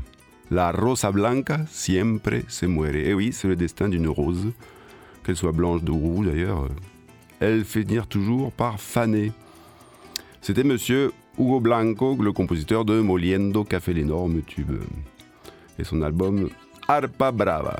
La 0.48 0.72
rosa 0.72 1.10
blanca 1.10 1.66
siempre 1.70 2.44
se 2.48 2.66
muere. 2.66 3.06
Et 3.06 3.12
oui, 3.12 3.34
c'est 3.34 3.48
le 3.48 3.56
destin 3.56 3.90
d'une 3.90 4.08
rose, 4.08 4.52
qu'elle 5.22 5.36
soit 5.36 5.52
blanche 5.52 5.82
ou 5.86 5.98
rouge 5.98 6.26
d'ailleurs. 6.26 6.68
Elle 7.38 7.66
finit 7.66 8.00
toujours 8.08 8.50
par 8.50 8.80
faner. 8.80 9.32
C'était 10.40 10.64
monsieur 10.64 11.12
Hugo 11.38 11.60
Blanco, 11.60 12.16
le 12.18 12.32
compositeur 12.32 12.86
de 12.86 12.98
Moliendo 12.98 13.62
Café 13.62 13.92
l'énorme 13.92 14.40
tube. 14.40 14.80
Et 15.78 15.84
son 15.84 16.00
album 16.00 16.48
Arpa 16.86 17.30
Brava. 17.30 17.78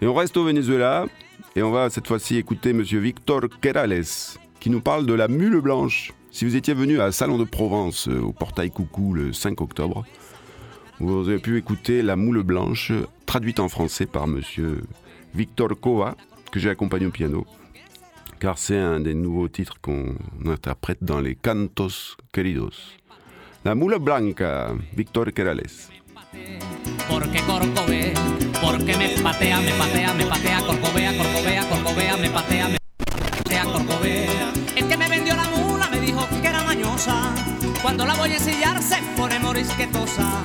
Et 0.00 0.08
on 0.08 0.14
reste 0.14 0.36
au 0.36 0.44
Venezuela, 0.44 1.06
et 1.54 1.62
on 1.62 1.70
va 1.70 1.88
cette 1.88 2.08
fois-ci 2.08 2.36
écouter 2.36 2.72
monsieur 2.72 2.98
Victor 2.98 3.42
Querales, 3.60 4.02
qui 4.58 4.70
nous 4.70 4.80
parle 4.80 5.06
de 5.06 5.14
la 5.14 5.28
mule 5.28 5.60
blanche. 5.60 6.12
Si 6.34 6.44
vous 6.44 6.56
étiez 6.56 6.74
venu 6.74 7.00
à 7.00 7.12
Salon 7.12 7.38
de 7.38 7.44
Provence, 7.44 8.08
euh, 8.08 8.20
au 8.20 8.32
portail 8.32 8.68
Coucou, 8.68 9.14
le 9.14 9.32
5 9.32 9.60
octobre, 9.60 10.04
vous 10.98 11.28
avez 11.28 11.38
pu 11.38 11.58
écouter 11.58 12.02
La 12.02 12.16
Moule 12.16 12.42
Blanche, 12.42 12.90
traduite 13.24 13.60
en 13.60 13.68
français 13.68 14.04
par 14.04 14.26
monsieur 14.26 14.82
Victor 15.32 15.68
Cova, 15.80 16.16
que 16.50 16.58
j'ai 16.58 16.70
accompagné 16.70 17.06
au 17.06 17.12
piano, 17.12 17.46
car 18.40 18.58
c'est 18.58 18.76
un 18.76 18.98
des 18.98 19.14
nouveaux 19.14 19.46
titres 19.46 19.80
qu'on 19.80 20.16
interprète 20.44 20.98
dans 21.02 21.20
les 21.20 21.36
Cantos 21.36 22.16
Queridos. 22.32 22.96
La 23.64 23.76
Moule 23.76 24.00
Blanca, 24.00 24.72
Victor 24.96 25.26
Querales. 25.32 25.70
Cuando 37.82 38.06
la 38.06 38.14
voy 38.14 38.30
a 38.30 38.36
ensillar 38.36 38.80
se 38.80 38.96
pone 39.16 39.40
morisquetosa. 39.40 40.42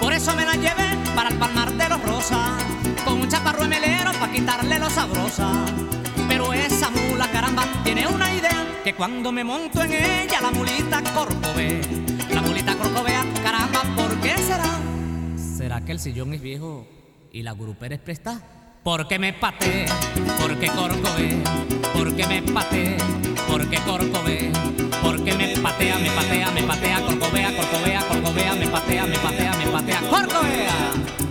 Por 0.00 0.14
eso 0.14 0.34
me 0.34 0.46
la 0.46 0.54
llevé 0.54 0.96
para 1.14 1.28
el 1.28 1.36
palmar 1.36 1.70
de 1.72 1.88
los 1.90 2.02
rosas. 2.02 2.62
Con 3.04 3.20
un 3.20 3.28
chaparro 3.28 3.68
melero 3.68 4.10
para 4.18 4.32
quitarle 4.32 4.78
lo 4.78 4.88
sabrosa. 4.88 5.52
Pero 6.26 6.54
esa 6.54 6.88
mula, 6.90 7.30
caramba, 7.30 7.64
tiene 7.84 8.06
una 8.06 8.32
idea. 8.32 8.66
Que 8.82 8.94
cuando 8.94 9.30
me 9.30 9.44
monto 9.44 9.82
en 9.82 9.92
ella, 9.92 10.40
la 10.40 10.50
mulita 10.50 11.02
corcovea. 11.12 11.80
La 12.30 12.40
mulita 12.40 12.74
corcovea, 12.76 13.22
caramba, 13.42 13.82
¿por 13.94 14.16
qué 14.20 14.38
será? 14.38 14.78
¿Será 15.36 15.84
que 15.84 15.92
el 15.92 16.00
sillón 16.00 16.32
es 16.32 16.40
viejo 16.40 16.86
y 17.30 17.42
la 17.42 17.52
grupera 17.52 17.94
es 17.94 18.00
presta? 18.00 18.40
Porque 18.82 19.18
me 19.18 19.34
pateé, 19.34 19.84
porque 20.40 20.68
corcové, 20.68 21.42
porque 21.92 22.26
me 22.26 22.40
pateé, 22.40 22.96
porque 23.50 23.78
corcové, 23.78 24.52
porque 25.02 25.34
me 25.34 25.48
patea, 25.58 25.98
me 25.98 26.10
patea, 26.10 26.50
me 26.52 26.62
patea, 26.62 27.00
corcovea, 27.00 27.56
corcovea, 27.56 28.00
corcovea, 28.08 28.54
me 28.54 28.68
patea, 28.68 29.06
me 29.06 29.18
patea, 29.18 29.52
me 29.56 29.66
patea, 29.66 30.00
corcovea. 30.08 31.29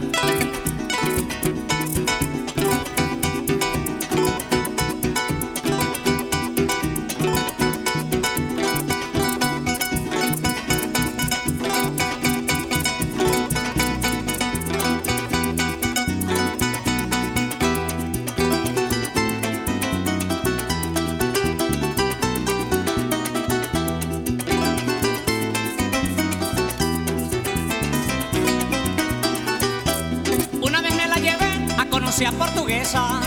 Portuguesa 32.27 33.21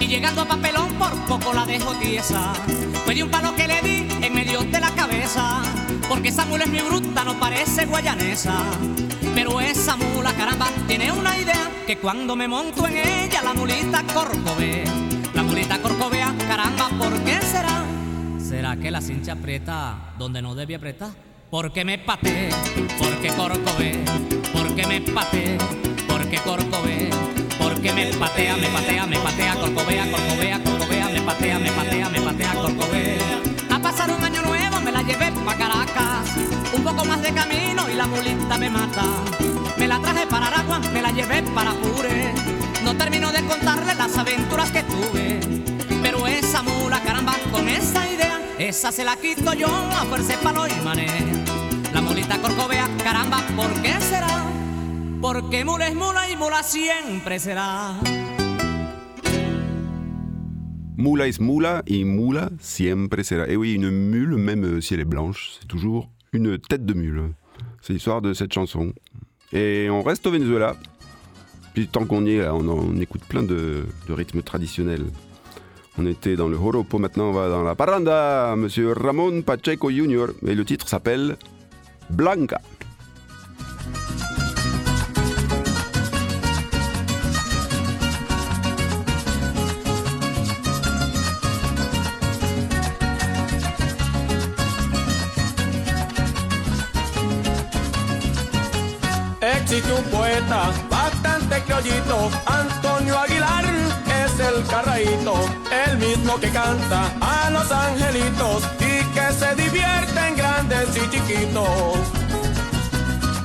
y 0.00 0.06
llegando 0.06 0.40
a 0.40 0.44
papelón 0.46 0.88
por 0.94 1.12
poco 1.26 1.52
la 1.52 1.66
dejo 1.66 1.92
tiesa. 1.96 2.54
Fue 3.04 3.14
de 3.14 3.22
un 3.22 3.30
palo 3.30 3.54
que 3.54 3.68
le 3.68 3.82
di 3.82 4.08
en 4.24 4.34
medio 4.34 4.60
de 4.60 4.80
la 4.80 4.90
cabeza, 4.90 5.60
porque 6.08 6.28
esa 6.28 6.46
mula 6.46 6.64
es 6.64 6.70
mi 6.70 6.80
bruta, 6.80 7.24
no 7.24 7.38
parece 7.38 7.84
guayanesa. 7.84 8.56
Pero 9.34 9.60
esa 9.60 9.96
mula, 9.96 10.32
caramba, 10.32 10.68
tiene 10.86 11.12
una 11.12 11.36
idea 11.36 11.70
que 11.86 11.98
cuando 11.98 12.36
me 12.36 12.48
monto 12.48 12.86
en 12.86 12.96
ella 12.96 13.42
la 13.42 13.52
mulita 13.52 14.02
corcovea. 14.14 14.84
La 15.34 15.42
mulita 15.42 15.78
corcovea, 15.82 16.34
caramba, 16.48 16.88
¿por 16.98 17.12
qué 17.24 17.38
será? 17.42 17.84
¿Será 18.40 18.76
que 18.76 18.90
la 18.90 19.02
cincha 19.02 19.32
aprieta 19.32 20.14
donde 20.18 20.40
no 20.40 20.54
debe 20.54 20.74
apretar? 20.74 21.10
Porque 21.50 21.84
me 21.84 21.98
pateé, 21.98 22.48
porque 22.98 23.28
corcové, 23.28 24.04
porque 24.54 24.86
me 24.86 25.00
pateé, 25.02 25.58
porque 26.08 26.40
me 26.46 26.97
patea, 28.18 28.56
me 28.56 28.68
patea, 28.68 29.06
me 29.06 29.18
patea, 29.18 29.54
corcovea, 29.54 30.10
corcovea, 30.10 30.60
corcovea, 30.62 31.08
me 31.08 31.20
patea, 31.20 31.58
me 31.58 31.70
patea, 31.70 32.08
me 32.08 32.20
patea, 32.20 32.54
corcovea. 32.54 33.40
A 33.70 33.78
pasar 33.78 34.10
un 34.10 34.22
año 34.24 34.42
nuevo 34.42 34.80
me 34.80 34.92
la 34.92 35.02
llevé 35.02 35.30
pa' 35.44 35.54
Caracas, 35.54 36.28
un 36.74 36.82
poco 36.82 37.04
más 37.04 37.22
de 37.22 37.32
camino 37.32 37.88
y 37.90 37.94
la 37.94 38.06
mulita 38.06 38.58
me 38.58 38.70
mata. 38.70 39.04
Me 39.76 39.86
la 39.86 40.00
traje 40.00 40.26
para 40.26 40.48
Aragua, 40.48 40.80
me 40.92 41.00
la 41.00 41.10
llevé 41.12 41.42
para 41.54 41.72
Pure, 41.72 42.34
no 42.82 42.96
termino 42.96 43.30
de 43.30 43.44
contarle 43.44 43.94
las 43.94 44.16
aventuras 44.18 44.70
que 44.70 44.82
tuve. 44.82 45.40
Pero 46.02 46.26
esa 46.26 46.62
mula, 46.62 47.00
caramba, 47.00 47.34
con 47.52 47.68
esa 47.68 48.08
idea, 48.08 48.40
esa 48.58 48.90
se 48.90 49.04
la 49.04 49.16
quito 49.16 49.52
yo 49.54 49.68
a 49.68 50.04
fuerza 50.06 50.36
de 50.36 50.38
palo 50.38 50.66
y 50.66 50.74
mané. 50.84 51.06
La 51.92 52.00
mulita 52.00 52.38
corcovea, 52.38 52.88
caramba, 53.02 53.38
¿por 53.56 53.72
qué 53.82 53.94
será? 54.00 54.57
Porque 55.20 55.64
mula 55.64 55.88
es 55.88 55.96
mula 55.96 56.30
y 56.30 56.36
mula 56.36 56.62
siempre 56.62 57.40
será. 57.40 57.94
Moula 60.96 61.26
est 61.26 61.40
moula 61.40 61.82
et 61.86 62.04
moula 62.04 62.50
siempre 62.60 63.24
sera. 63.24 63.48
Et 63.48 63.56
oui, 63.56 63.74
une 63.74 63.90
mule, 63.90 64.36
même 64.36 64.80
si 64.80 64.94
elle 64.94 65.00
est 65.00 65.04
blanche, 65.04 65.56
c'est 65.58 65.66
toujours 65.66 66.08
une 66.32 66.58
tête 66.58 66.86
de 66.86 66.94
mule. 66.94 67.32
C'est 67.80 67.94
l'histoire 67.94 68.22
de 68.22 68.32
cette 68.32 68.52
chanson. 68.52 68.92
Et 69.52 69.88
on 69.90 70.02
reste 70.02 70.24
au 70.28 70.30
Venezuela. 70.30 70.76
Puis 71.74 71.88
tant 71.88 72.04
qu'on 72.04 72.24
y 72.24 72.34
est, 72.34 72.42
là, 72.42 72.54
on, 72.54 73.00
écoute 73.00 73.22
plein 73.28 73.42
de, 73.42 73.86
rythmes 74.08 74.42
traditionnels. 74.42 75.06
On 75.98 76.06
était 76.06 76.36
dans 76.36 76.48
le 76.48 76.56
joropo, 76.56 76.98
maintenant 76.98 77.30
on 77.30 77.32
va 77.32 77.48
dans 77.48 77.64
la 77.64 77.74
parranda. 77.74 78.54
Monsieur 78.56 78.92
Ramon 78.92 79.42
Pacheco 79.42 79.90
Jr. 79.90 80.26
Et 80.46 80.54
le 80.54 80.64
titre 80.64 80.88
s'appelle 80.88 81.36
Blanca. 82.08 82.60
El 106.38 106.40
que 106.40 106.50
canta 106.50 107.12
a 107.20 107.50
los 107.50 107.70
angelitos 107.70 108.62
y 108.80 109.04
que 109.14 109.32
se 109.32 109.54
divierte 109.54 110.28
en 110.28 110.36
grandes 110.36 110.88
y 110.96 111.10
chiquitos. 111.10 111.98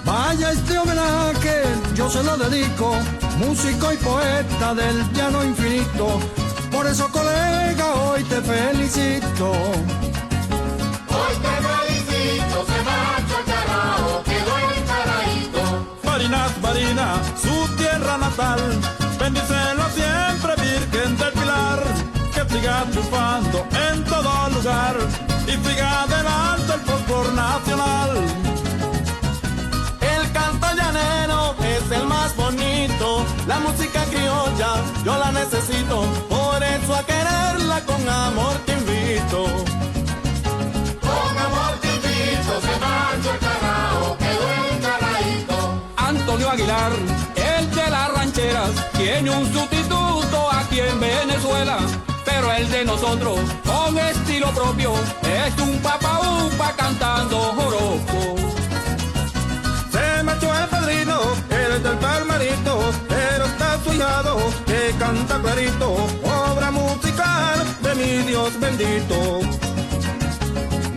Vaya 0.05 0.51
este 0.51 0.77
homenaje, 0.77 1.63
yo 1.95 2.09
se 2.09 2.23
lo 2.23 2.37
dedico, 2.37 2.95
músico 3.37 3.93
y 3.93 3.97
poeta 3.97 4.73
del 4.75 5.11
llano 5.13 5.43
infinito. 5.43 6.19
Por 6.71 6.87
eso, 6.87 7.07
colega, 7.09 7.93
hoy 7.93 8.23
te 8.23 8.41
felicito. 8.41 9.51
Hoy 11.19 11.35
te 11.45 11.55
felicito, 11.67 12.65
se 12.65 12.79
marcha 12.89 13.39
el 13.39 13.45
carajo, 13.45 14.23
quedó 14.23 14.55
encaradito. 14.77 15.61
Barinas, 16.03 16.61
Barina, 16.61 17.21
su 17.41 17.75
tierra 17.75 18.17
natal. 18.17 18.61
Bendícelo 19.19 19.82
lugar. 24.23 24.95
Y 25.47 25.51
siga 25.51 26.03
adelante 26.03 26.73
el 26.73 26.79
folclor 26.81 27.33
nacional. 27.33 28.11
El 30.01 30.31
canto 30.31 30.67
llanero 30.75 31.55
es 31.61 31.91
el 31.91 32.07
más 32.07 32.35
bonito, 32.35 33.25
la 33.47 33.59
música 33.59 34.03
criolla 34.05 34.73
yo 35.03 35.17
la 35.17 35.31
necesito, 35.31 36.01
por 36.29 36.63
eso 36.63 36.95
a 36.95 37.03
quererla 37.05 37.81
con 37.85 38.07
amor 38.07 38.55
te 38.65 38.73
invito. 38.73 39.45
Con 41.01 41.37
amor 41.47 41.73
te 41.81 41.87
invito, 41.95 42.51
se 42.61 42.79
marcha 42.79 43.29
el 43.33 43.39
carajo, 43.39 44.17
quedó 44.17 44.47
encaradito. 44.71 45.55
Antonio 45.97 46.49
Aguilar, 46.49 46.91
el 47.35 47.75
de 47.75 47.89
las 47.89 48.13
rancheras, 48.13 48.71
tiene 48.93 49.29
un 49.29 49.53
sustituto 49.53 50.51
aquí 50.51 50.79
en 50.79 50.99
Venezuela. 50.99 51.77
Pero 52.35 52.51
el 52.51 52.67
de 52.71 52.83
nosotros, 52.83 53.39
con 53.63 53.95
estilo 53.95 54.49
propio, 54.53 54.91
es 55.21 55.55
un 55.61 55.77
papa 55.81 56.19
upa 56.19 56.73
cantando 56.75 57.37
joropo. 57.37 58.35
Se 59.91 60.23
marchó 60.23 60.47
el 60.51 60.67
padrino, 60.67 61.19
el 61.51 61.83
del 61.83 61.97
palmarito, 61.99 62.79
pero 63.07 63.45
está 63.45 63.79
su 63.83 63.93
hijado 63.93 64.37
que 64.65 64.95
canta 64.97 65.39
clarito, 65.43 65.93
obra 66.23 66.71
musical 66.71 67.67
de 67.83 67.95
mi 67.95 68.23
Dios 68.23 68.59
bendito. 68.59 69.15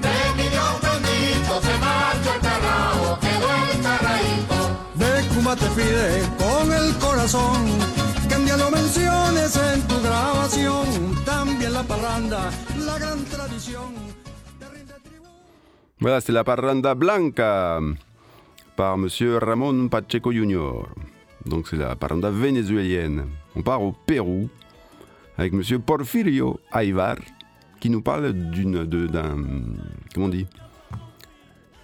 De 0.06 0.18
mi 0.38 0.48
Dios 0.54 0.74
bendito, 0.88 1.60
se 1.66 1.74
marcha 1.84 2.34
el 2.34 2.40
carajo, 2.40 3.18
quedó 3.20 3.48
encaradito. 3.74 4.56
De 4.94 5.28
Cuba 5.34 5.54
te 5.54 5.66
pide 5.76 6.22
con 6.38 6.72
el 6.72 6.96
corazón 6.96 8.15
la 11.76 11.82
parranda. 11.84 12.50
Voilà, 16.00 16.20
c'est 16.20 16.32
la 16.32 16.42
parranda 16.44 16.94
blanca 16.94 17.80
par 18.76 18.96
Monsieur 18.96 19.38
Ramon 19.38 19.88
Pacheco 19.88 20.32
Jr. 20.32 20.88
Donc 21.44 21.68
c'est 21.68 21.76
la 21.76 21.94
parranda 21.96 22.30
vénézuélienne. 22.30 23.26
On 23.54 23.62
part 23.62 23.82
au 23.82 23.92
Pérou 23.92 24.48
avec 25.36 25.52
Monsieur 25.52 25.78
Porfirio 25.78 26.58
Ayvar 26.72 27.16
qui 27.78 27.90
nous 27.90 28.00
parle 28.00 28.32
d'un 28.32 29.36
comment 30.14 30.26
on 30.26 30.28
dit? 30.28 30.46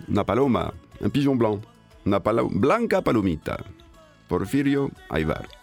Una 0.09 0.25
paloma, 0.25 0.73
un 1.05 1.11
pigeon 1.11 1.37
blanc, 1.37 1.61
una 2.07 2.19
blanca 2.19 3.03
palomita. 3.03 3.59
Porfirio 4.27 4.91
Ayvar. 5.11 5.62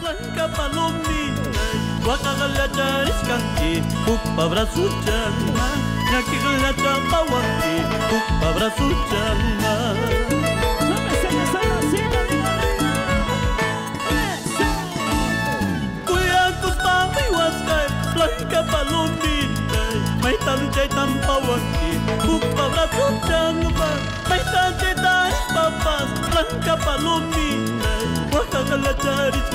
Blanca 0.00 0.48
palomita, 0.56 1.64
guacaga 2.04 2.48
la 2.56 2.66
chariscanqui, 2.76 3.82
upa 4.12 4.44
brazo 4.48 4.88
chamba, 5.04 5.66
ñaquiga 6.10 6.52
la 6.62 6.72
chamba 6.82 7.18
guanqui, 7.28 7.74
upa. 8.16 8.28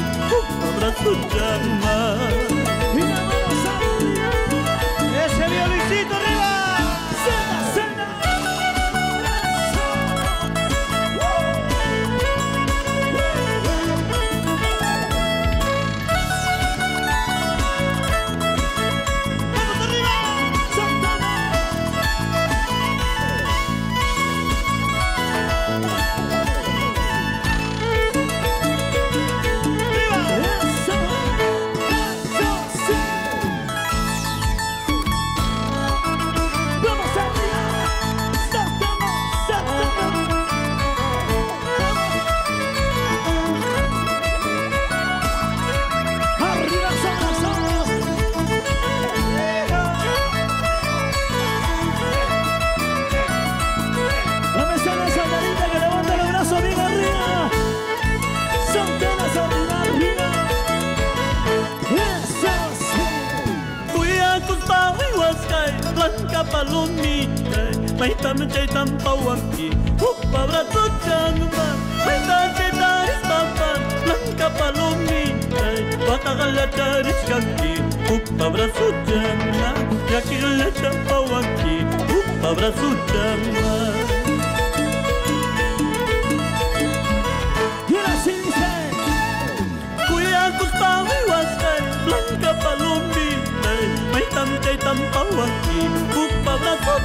palomita, 66.64 67.58
eh, 67.58 67.98
maitam 67.98 68.38
chaitam 68.52 68.88
pawaki, 69.02 69.68
upabra 70.08 70.62
tochangba, 70.72 71.66
maitam 72.06 72.54
chaitam 72.56 73.08
istapan, 73.12 73.80
blanca 74.04 74.48
palomita, 74.58 75.64
eh, 75.78 75.82
batagala 76.06 76.66
chariskaki, 76.76 77.72
upabra 78.14 78.66
suchangba, 78.76 79.68
yakigala 80.12 80.68
chapawaki, 80.78 81.74
upabra 82.18 82.70
suchangba. 82.78 84.01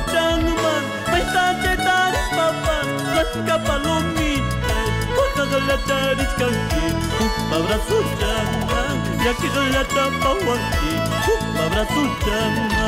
tragnoman 0.09 0.83
mahitatra 1.11 1.73
tarypapa 1.85 2.77
takapalomita 3.33 4.77
kokagalataritkanty 5.15 6.83
mabrasodrana 7.49 8.81
yakigalatapaoanty 9.25 10.91
mabrasodrana 11.57 12.85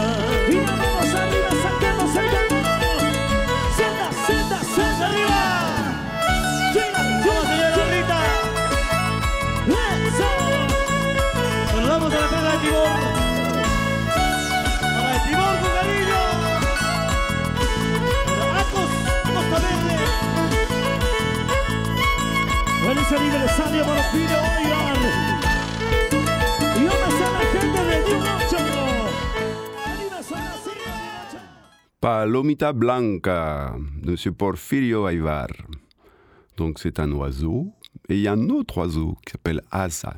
Palomita 32.00 32.72
Blanca 32.72 33.76
de 34.04 34.12
M. 34.12 34.34
Porfirio 34.36 35.08
Ayvar. 35.08 35.48
Donc 36.56 36.78
c'est 36.78 37.00
un 37.00 37.12
oiseau. 37.14 37.74
Et 38.10 38.16
il 38.16 38.22
y 38.22 38.28
a 38.28 38.34
un 38.34 38.50
autre 38.50 38.78
oiseau 38.78 39.18
qui 39.26 39.32
s'appelle 39.32 39.64
Asa. 39.72 40.16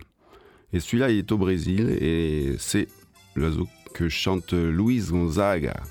Et 0.73 0.81
celui-là, 0.81 1.11
il 1.11 1.19
est 1.19 1.31
au 1.31 1.37
Brésil 1.37 1.91
et 1.91 2.55
c'est 2.59 2.89
l'oiseau 3.35 3.67
que 3.93 4.09
chante 4.09 4.51
Luis 4.51 5.05
Gonzaga, 5.09 5.81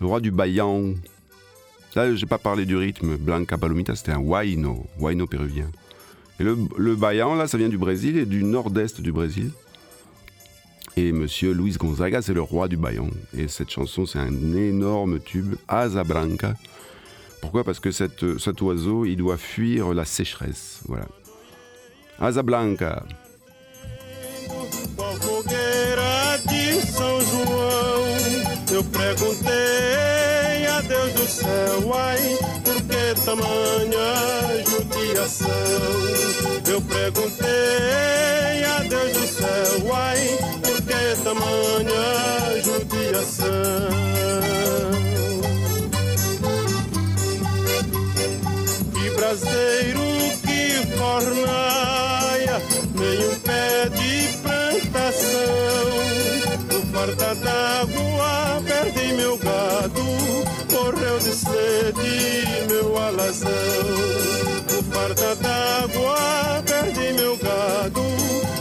le 0.00 0.06
roi 0.06 0.20
du 0.20 0.30
bayan. 0.30 0.94
Là, 1.96 2.14
j'ai 2.14 2.26
pas 2.26 2.38
parlé 2.38 2.66
du 2.66 2.76
rythme. 2.76 3.16
Blanca 3.16 3.58
Palomita, 3.58 3.96
c'était 3.96 4.12
un 4.12 4.20
huayno, 4.20 4.86
huayno 5.00 5.26
péruvien. 5.26 5.70
Et 6.40 6.44
le, 6.44 6.56
le 6.76 6.96
là, 7.00 7.46
ça 7.46 7.58
vient 7.58 7.68
du 7.68 7.78
Brésil 7.78 8.18
et 8.18 8.26
du 8.26 8.42
nord-est 8.42 9.00
du 9.00 9.12
Brésil. 9.12 9.50
Et 10.96 11.12
monsieur 11.12 11.52
Luis 11.52 11.72
Gonzaga, 11.72 12.22
c'est 12.22 12.34
le 12.34 12.42
roi 12.42 12.68
du 12.68 12.76
bayan. 12.76 13.08
Et 13.36 13.48
cette 13.48 13.70
chanson, 13.70 14.06
c'est 14.06 14.18
un 14.18 14.54
énorme 14.54 15.20
tube, 15.20 15.54
Asa 15.68 16.04
Branca. 16.04 16.54
Pourquoi? 17.40 17.64
Parce 17.64 17.80
que 17.80 17.90
cet 17.90 18.62
oiseau, 18.62 19.04
il 19.04 19.16
doit 19.16 19.36
fuir 19.36 19.92
la 19.92 20.04
sécheresse. 20.04 20.80
Voilà. 20.86 21.06
Asa 22.20 22.42
Blanca. 22.42 23.04
Deus 30.82 31.12
do 31.12 31.26
céu, 31.26 31.94
ai, 31.94 32.38
por 32.64 32.74
que 32.82 33.14
tamanha 33.24 34.64
judiação? 34.66 35.48
Eu 36.66 36.80
perguntei 36.82 38.64
a 38.64 38.80
Deus 38.88 39.12
do 39.12 39.26
céu, 39.26 39.94
ai, 39.94 40.38
por 40.62 40.82
que 40.82 41.22
tamanha 41.22 42.62
judiação? 42.62 44.33
Sede 61.94 62.66
meu 62.66 62.96
alazão. 62.96 63.48
No 64.70 64.82
farta 64.92 65.36
d'água 65.36 66.62
perdi 66.66 67.12
meu 67.12 67.36
gado, 67.36 68.02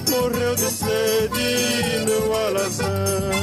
morreu 0.09 0.55
de 0.55 0.69
sede 0.69 2.05
meu 2.05 2.35
alazão. 2.35 3.33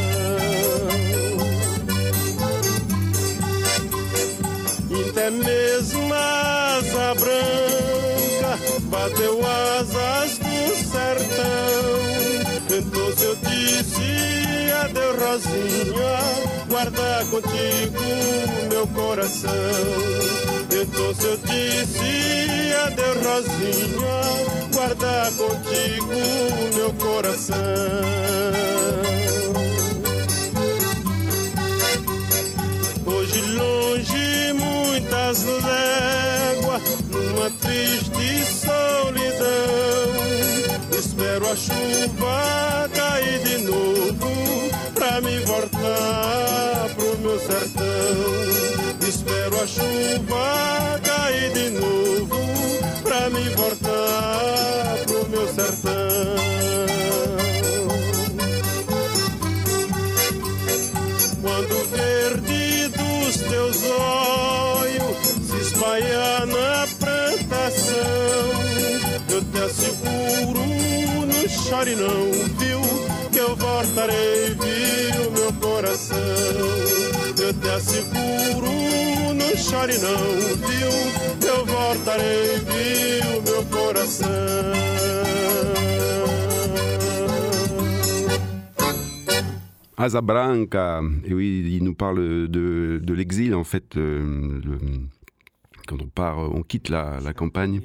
Até 5.10 5.30
mesmo 5.30 6.14
a 6.14 6.76
asa 6.76 7.14
branca 7.14 8.58
bateu 8.84 9.40
asas 9.44 10.38
do 10.38 10.76
sertão. 10.90 12.09
Se 14.80 14.86
eu 14.86 14.96
disse 14.96 15.12
adeus, 15.12 15.16
Rosinha, 15.22 16.16
guarda 16.68 17.26
contigo 17.30 18.00
meu 18.70 18.86
coração. 18.88 19.50
Então 20.70 21.14
se 21.14 21.24
eu 21.26 21.36
disse 21.36 22.72
adeus, 22.86 23.26
Rosinha, 23.26 24.20
guarda 24.72 25.32
contigo 25.36 26.14
meu 26.74 26.92
coração. 26.94 27.56
Hoje 33.04 33.40
longe 33.52 34.52
muitas 34.54 35.44
léguas, 35.44 36.82
numa 37.10 37.50
triste 37.60 38.44
solidão. 38.46 39.60
Espero 40.98 41.50
a 41.50 41.56
chuva 41.56 42.88
cair 42.94 43.40
de 43.40 43.58
novo 43.58 44.59
pra 45.20 45.30
me 45.30 45.38
voltar 45.40 46.88
pro 46.94 47.18
meu 47.18 47.38
sertão. 47.38 49.06
Espero 49.06 49.60
a 49.60 49.66
chuva 49.66 51.00
cair 51.02 51.52
de 51.52 51.70
novo 51.70 52.36
pra 53.02 53.28
me 53.30 53.48
voltar 53.50 54.96
pro 55.06 55.28
meu 55.28 55.46
sertão. 55.48 55.90
Quando 61.42 61.90
verde 61.90 62.88
dos 62.88 63.36
teus 63.36 63.76
olhos 63.90 65.16
se 65.46 65.56
espalhar 65.60 66.46
na 66.46 66.88
plantação, 66.98 67.96
eu 69.28 69.44
te 69.44 69.58
asseguro, 69.58 70.64
não 71.26 71.48
chore 71.48 71.94
não, 71.96 72.30
viu? 72.58 73.19
Branca, 90.20 91.00
et 91.24 91.32
oui, 91.32 91.64
il 91.72 91.84
nous 91.84 91.94
parle 91.94 92.48
de, 92.48 93.14
l'exil, 93.14 93.54
en 93.54 93.64
fait, 93.64 93.96
euh, 93.96 94.60
quand 95.86 96.02
on 96.02 96.08
part, 96.08 96.38
on 96.38 96.62
quitte 96.62 96.90
la, 96.90 97.18
la 97.24 97.32
campagne. 97.32 97.80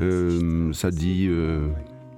Euh, 0.00 0.72
ça 0.72 0.90
dit, 0.90 1.26
euh, 1.28 1.68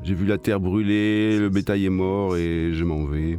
j'ai 0.05 0.15
vu 0.15 0.27
la 0.27 0.39
terre 0.39 0.61
brûler, 0.61 1.39
le 1.39 1.49
bétail 1.49 1.87
est 1.87 1.91
mort 1.91 2.37
et 2.37 2.73
je 2.73 2.85
m'en 2.85 3.05
vais. 3.05 3.39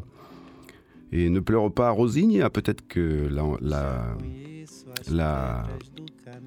Et 1.11 1.29
ne 1.29 1.39
pleure 1.39 1.71
pas, 1.71 1.91
Rosigne, 1.91 2.47
peut-être 2.49 2.87
que 2.87 3.27
la, 3.29 3.43
la, 3.61 4.17
la, 5.11 5.63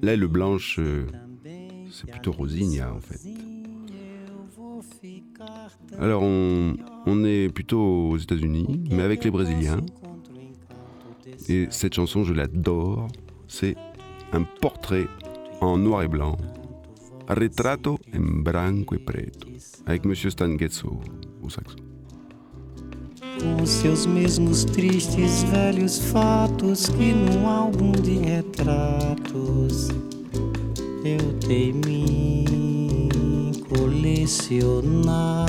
l'aile 0.01 0.27
blanche, 0.27 0.77
euh, 0.79 1.05
c'est 1.89 2.09
plutôt 2.11 2.31
Rosigna, 2.31 2.93
en 2.93 2.99
fait. 2.99 3.21
Alors, 5.99 6.21
on, 6.23 6.75
on 7.05 7.23
est 7.23 7.49
plutôt 7.49 8.09
aux 8.11 8.17
États-Unis, 8.17 8.83
mais 8.91 9.03
avec 9.03 9.23
les 9.23 9.31
Brésiliens. 9.31 9.81
Et 11.47 11.67
cette 11.69 11.93
chanson, 11.93 12.23
je 12.23 12.33
l'adore. 12.33 13.07
C'est 13.47 13.75
un 14.33 14.43
portrait 14.43 15.07
en 15.61 15.77
noir 15.77 16.03
et 16.03 16.07
blanc. 16.07 16.37
Retrato 17.29 17.99
en 18.13 18.43
branco 18.43 18.95
e 18.95 18.99
preto. 18.99 19.47
Avec 19.87 20.03
Monsieur 20.03 20.29
Stan 20.29 20.57
Getz 20.57 20.83
au, 20.83 20.99
au 21.41 21.49
saxo. 21.49 21.77
Com 23.39 23.65
seus 23.65 24.05
mesmos 24.05 24.65
tristes 24.65 25.43
velhos 25.43 25.97
fatos 26.11 26.87
que 26.87 27.13
num 27.13 27.47
álbum 27.47 27.93
de 27.93 28.17
retratos 28.17 29.87
eu 31.05 31.33
teimi 31.39 32.43
colecionar. 33.69 35.45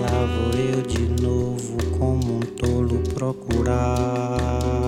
Lá 0.00 0.18
vou 0.24 0.58
eu 0.58 0.80
de 0.80 1.22
novo 1.22 1.76
como 1.98 2.36
um 2.36 2.40
tolo 2.40 3.02
procurar 3.14 4.80
o 4.80 4.83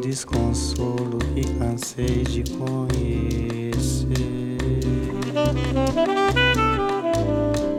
desconsolo 0.00 1.18
que 1.34 1.44
cansei 1.58 2.24
de 2.24 2.42
conhecer. 2.52 4.10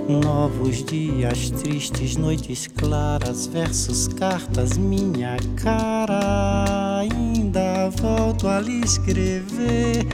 Novos 0.07 0.84
dias 0.84 1.49
tristes, 1.49 2.15
noites 2.17 2.67
claras, 2.67 3.47
versos, 3.47 4.07
cartas, 4.07 4.78
minha 4.78 5.38
cara. 5.55 6.99
Ainda 6.99 7.89
volto 7.89 8.47
a 8.47 8.59
lhe 8.59 8.82
escrever 8.82 10.05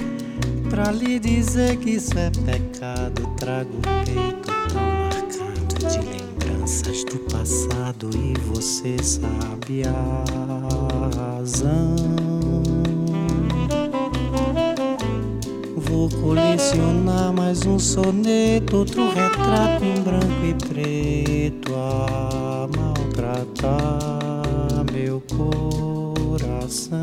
pra 0.69 0.91
lhe 0.91 1.19
dizer 1.19 1.77
que 1.77 1.91
isso 1.91 2.17
é 2.17 2.29
pecado. 2.29 3.27
Trago 3.37 3.71
o 3.77 3.81
peito 4.05 4.51
tão 4.71 4.85
marcado 4.85 5.75
de 5.89 5.99
lembranças 5.99 7.03
do 7.05 7.19
passado 7.31 8.09
e 8.13 8.33
você 8.47 8.97
sabe 9.03 9.83
a 9.83 10.86
razão. 11.15 11.95
Vou 15.75 16.09
colecionar 16.09 17.33
mais 17.33 17.65
um 17.65 17.79
soneto, 17.79 18.77
outro 18.77 19.07
retrato 19.09 19.83
em 19.83 20.01
branco 20.01 20.45
e 20.45 20.53
preto 20.53 21.73
a 21.75 22.67
maltratar 22.75 24.37
meu 24.91 25.21
coração. 25.35 27.01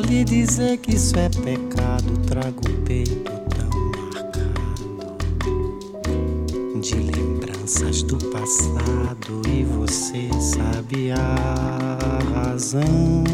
Lhe 0.00 0.24
dizer 0.24 0.78
que 0.78 0.94
isso 0.94 1.18
é 1.18 1.28
pecado. 1.28 2.18
Trago 2.26 2.60
o 2.68 2.72
peito 2.84 3.30
de 6.80 6.94
lembranças 6.94 8.02
do 8.02 8.16
passado 8.30 9.42
e 9.48 9.62
você 9.64 10.28
sabe 10.40 11.12
a 11.12 11.98
razão. 12.34 13.24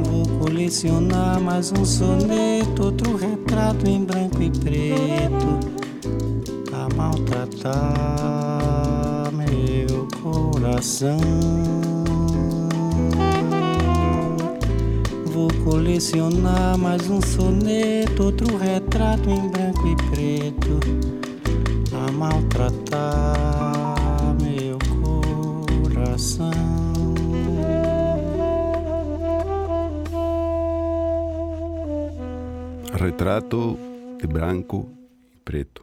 Vou 0.00 0.26
colecionar 0.38 1.40
mais 1.40 1.70
um 1.72 1.84
soneto, 1.84 2.84
outro 2.84 3.16
retrato 3.16 3.88
em 3.88 4.04
branco 4.04 4.42
e 4.42 4.50
preto 4.50 5.60
a 6.72 6.88
maltratar 6.94 7.68
meu 9.32 10.08
coração. 10.22 11.18
Vou 15.38 15.46
colecionar 15.62 16.76
mais 16.76 17.08
um 17.08 17.20
soneto, 17.20 18.24
outro 18.24 18.56
retrato 18.56 19.30
em 19.30 19.48
branco 19.48 19.86
e 19.86 19.94
preto 20.10 20.80
a 21.94 22.10
maltratar 22.10 23.94
meu 24.42 24.76
coração. 25.94 26.50
Retrato 32.94 33.78
de 34.20 34.26
branco 34.26 34.88
y 35.32 35.38
preto. 35.44 35.82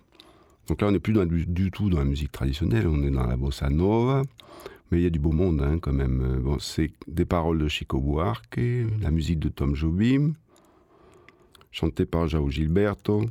Donc 0.68 0.82
là, 0.82 0.88
on 0.88 0.92
n'est 0.92 1.00
plus 1.00 1.14
dans- 1.14 1.26
du, 1.26 1.46
du 1.46 1.72
tout 1.72 1.90
dans 1.90 2.00
la 2.00 2.04
musique 2.06 2.32
traditionnelle, 2.32 2.88
on 2.88 3.02
est 3.04 3.12
dans 3.12 3.26
la 3.26 3.38
bossa 3.38 3.70
nova. 3.70 4.24
Mais 4.92 5.00
il 5.00 5.04
y 5.04 5.08
a 5.08 5.10
du 5.10 5.20
beau 5.20 5.32
monde 5.32 5.62
hein, 5.62 5.80
quand 5.80 5.94
même. 5.94 6.22
Euh, 6.22 6.40
Bon, 6.40 6.60
c'est 6.60 6.92
des 7.08 7.26
paroles 7.26 7.60
de 7.60 7.68
Chico 7.68 8.00
Buarque, 8.00 8.60
la 9.02 9.12
musique 9.12 9.40
de 9.40 9.50
Tom 9.50 9.76
Jobim, 9.76 10.34
chantée 11.72 12.06
par 12.06 12.28
Jao 12.28 12.50
Gilberto, 12.50 13.26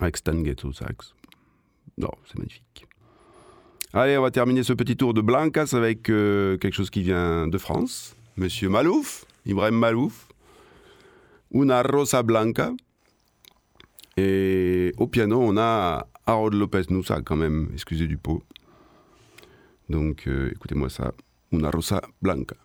avec 0.00 0.16
Stan 0.16 0.42
Getz 0.44 0.64
au 0.64 0.72
sax. 0.72 1.14
Non, 1.98 2.10
c'est 2.26 2.38
magnifique. 2.38 2.86
Allez, 3.92 4.18
on 4.18 4.22
va 4.22 4.30
terminer 4.30 4.62
ce 4.62 4.72
petit 4.72 4.96
tour 4.96 5.14
de 5.14 5.20
Blancas 5.20 5.70
avec 5.72 6.10
euh, 6.10 6.58
quelque 6.58 6.74
chose 6.74 6.90
qui 6.90 7.02
vient 7.02 7.46
de 7.46 7.56
France. 7.56 8.14
Monsieur 8.36 8.68
Malouf, 8.68 9.24
Ibrahim 9.46 9.76
Malouf. 9.76 10.28
Una 11.52 11.82
Rosa 11.82 12.22
Blanca. 12.22 12.72
Et 14.18 14.92
au 14.98 15.06
piano, 15.06 15.40
on 15.40 15.56
a 15.56 16.06
Harold 16.26 16.54
Lopez 16.54 16.82
Nusa, 16.90 17.22
quand 17.22 17.36
même, 17.36 17.70
excusez 17.72 18.06
du 18.06 18.16
pot. 18.16 18.42
Donc, 19.88 20.26
euh, 20.26 20.50
écoutez-moi 20.52 20.90
ça. 20.90 21.12
Una 21.52 21.70
Rosa 21.70 22.02
Blanca. 22.20 22.56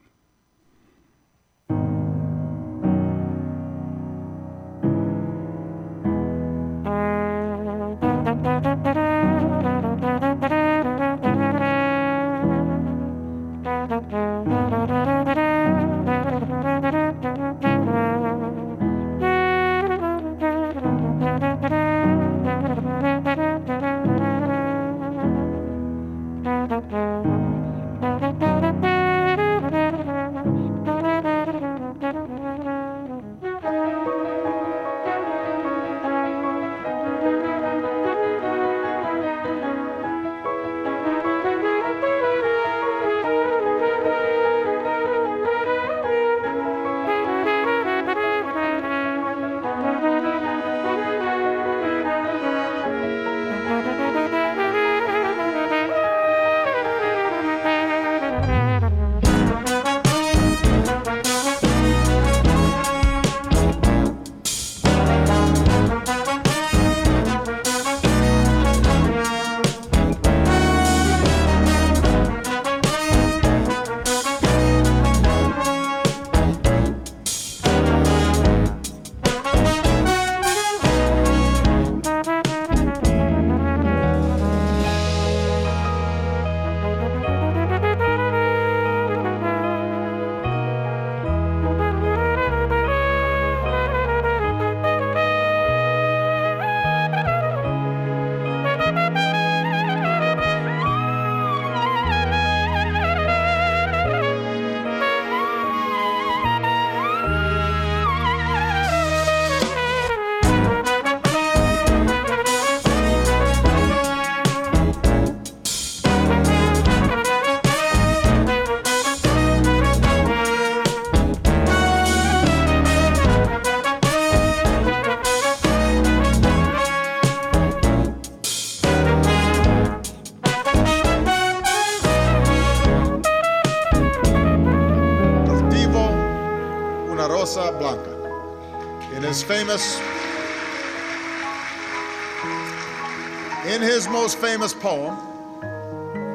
In 143.72 143.82
his 143.82 144.10
most 144.10 144.38
famous 144.40 144.74
poem, 144.74 145.16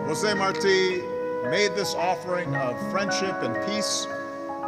Jose 0.06 0.32
Marti 0.32 1.02
made 1.50 1.74
this 1.74 1.94
offering 1.94 2.56
of 2.56 2.74
friendship 2.90 3.42
and 3.42 3.54
peace 3.66 4.06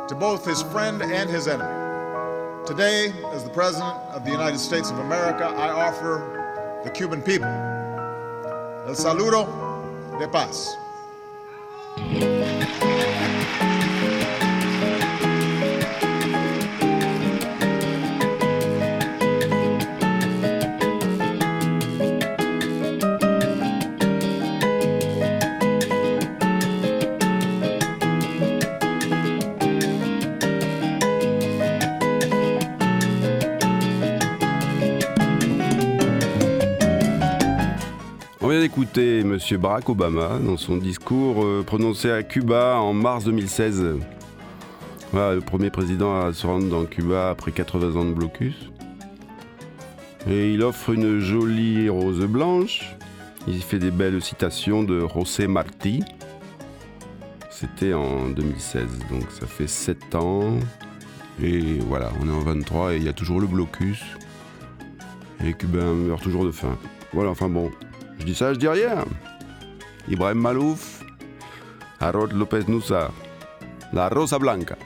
to 0.06 0.14
both 0.14 0.44
his 0.44 0.60
friend 0.64 1.00
and 1.00 1.30
his 1.30 1.48
enemy. 1.48 2.66
Today, 2.66 3.14
as 3.32 3.42
the 3.42 3.48
President 3.54 3.96
of 4.12 4.22
the 4.22 4.30
United 4.30 4.58
States 4.58 4.90
of 4.90 4.98
America, 4.98 5.46
I 5.46 5.70
offer 5.70 6.82
the 6.84 6.90
Cuban 6.90 7.22
people 7.22 7.48
el 7.48 8.94
saludo 8.94 9.48
de 10.18 10.28
paz. 10.28 10.76
M. 39.50 39.58
Barack 39.58 39.88
Obama 39.88 40.38
dans 40.44 40.56
son 40.56 40.76
discours 40.76 41.44
euh, 41.44 41.62
prononcé 41.64 42.10
à 42.10 42.22
Cuba 42.22 42.76
en 42.80 42.92
mars 42.92 43.24
2016. 43.24 43.96
Voilà, 45.12 45.34
le 45.34 45.40
premier 45.40 45.70
président 45.70 46.20
à 46.20 46.32
se 46.32 46.46
rendre 46.46 46.68
dans 46.68 46.84
Cuba 46.84 47.30
après 47.30 47.52
80 47.52 47.98
ans 47.98 48.04
de 48.04 48.12
blocus. 48.12 48.54
Et 50.28 50.52
il 50.52 50.62
offre 50.62 50.90
une 50.90 51.18
jolie 51.20 51.88
rose 51.88 52.20
blanche. 52.26 52.96
Il 53.46 53.62
fait 53.62 53.78
des 53.78 53.90
belles 53.90 54.20
citations 54.20 54.82
de 54.82 55.06
José 55.08 55.46
Martí. 55.46 56.02
C'était 57.50 57.94
en 57.94 58.28
2016, 58.28 58.82
donc 59.10 59.30
ça 59.30 59.46
fait 59.46 59.66
7 59.66 60.14
ans. 60.14 60.58
Et 61.42 61.78
voilà, 61.86 62.10
on 62.20 62.28
est 62.28 62.32
en 62.32 62.40
23 62.40 62.94
et 62.94 62.96
il 62.96 63.04
y 63.04 63.08
a 63.08 63.14
toujours 63.14 63.40
le 63.40 63.46
blocus. 63.46 64.02
Et 65.40 65.44
les 65.44 65.54
Cubains 65.54 65.94
meurent 65.94 66.20
toujours 66.20 66.44
de 66.44 66.50
faim. 66.50 66.76
Voilà, 67.12 67.30
enfin 67.30 67.48
bon, 67.48 67.70
je 68.18 68.24
dis 68.24 68.34
ça, 68.34 68.52
je 68.52 68.58
dis 68.58 68.68
rien. 68.68 69.04
Ibrahim 70.08 70.40
Malouf, 70.40 71.04
Harold 72.00 72.32
Lopez 72.32 72.66
Nusa, 72.66 73.10
La 73.92 74.08
Rosa 74.08 74.38
Blanca. 74.38 74.76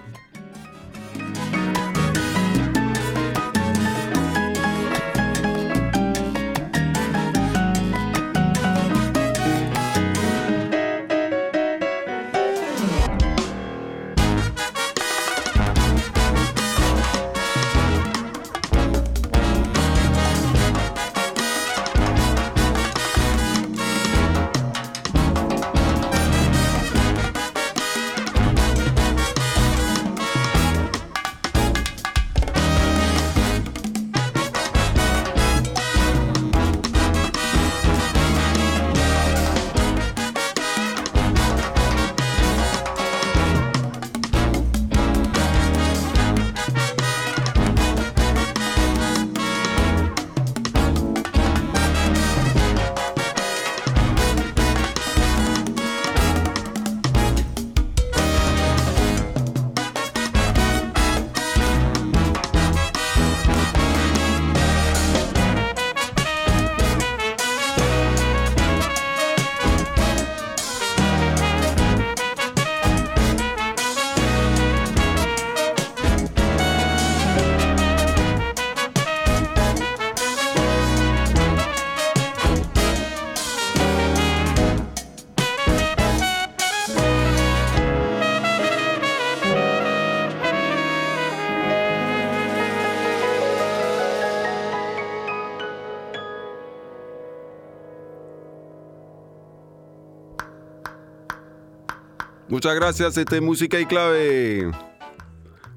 Muchas 102.53 102.75
gracias, 102.75 103.13
c'était 103.13 103.41
Musica 103.41 103.81
y 103.81 103.87
Clave. 103.87 104.73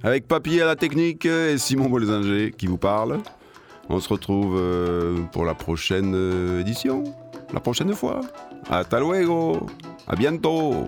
Avec 0.04 0.28
Papy 0.28 0.60
à 0.60 0.66
la 0.66 0.76
technique 0.76 1.26
et 1.26 1.58
Simon 1.58 1.88
Bolzinger 1.88 2.52
qui 2.52 2.68
vous 2.68 2.78
parle. 2.78 3.20
On 3.88 4.02
se 4.02 4.10
retrouve 4.10 4.58
euh, 4.60 5.22
pour 5.32 5.46
la 5.46 5.54
prochaine 5.54 6.12
euh, 6.14 6.60
édition, 6.60 7.06
la 7.54 7.62
prochaine 7.62 7.94
fois. 7.94 8.20
Hasta 8.70 9.00
luego, 9.00 9.68
à 10.06 10.18
bientôt. 10.18 10.88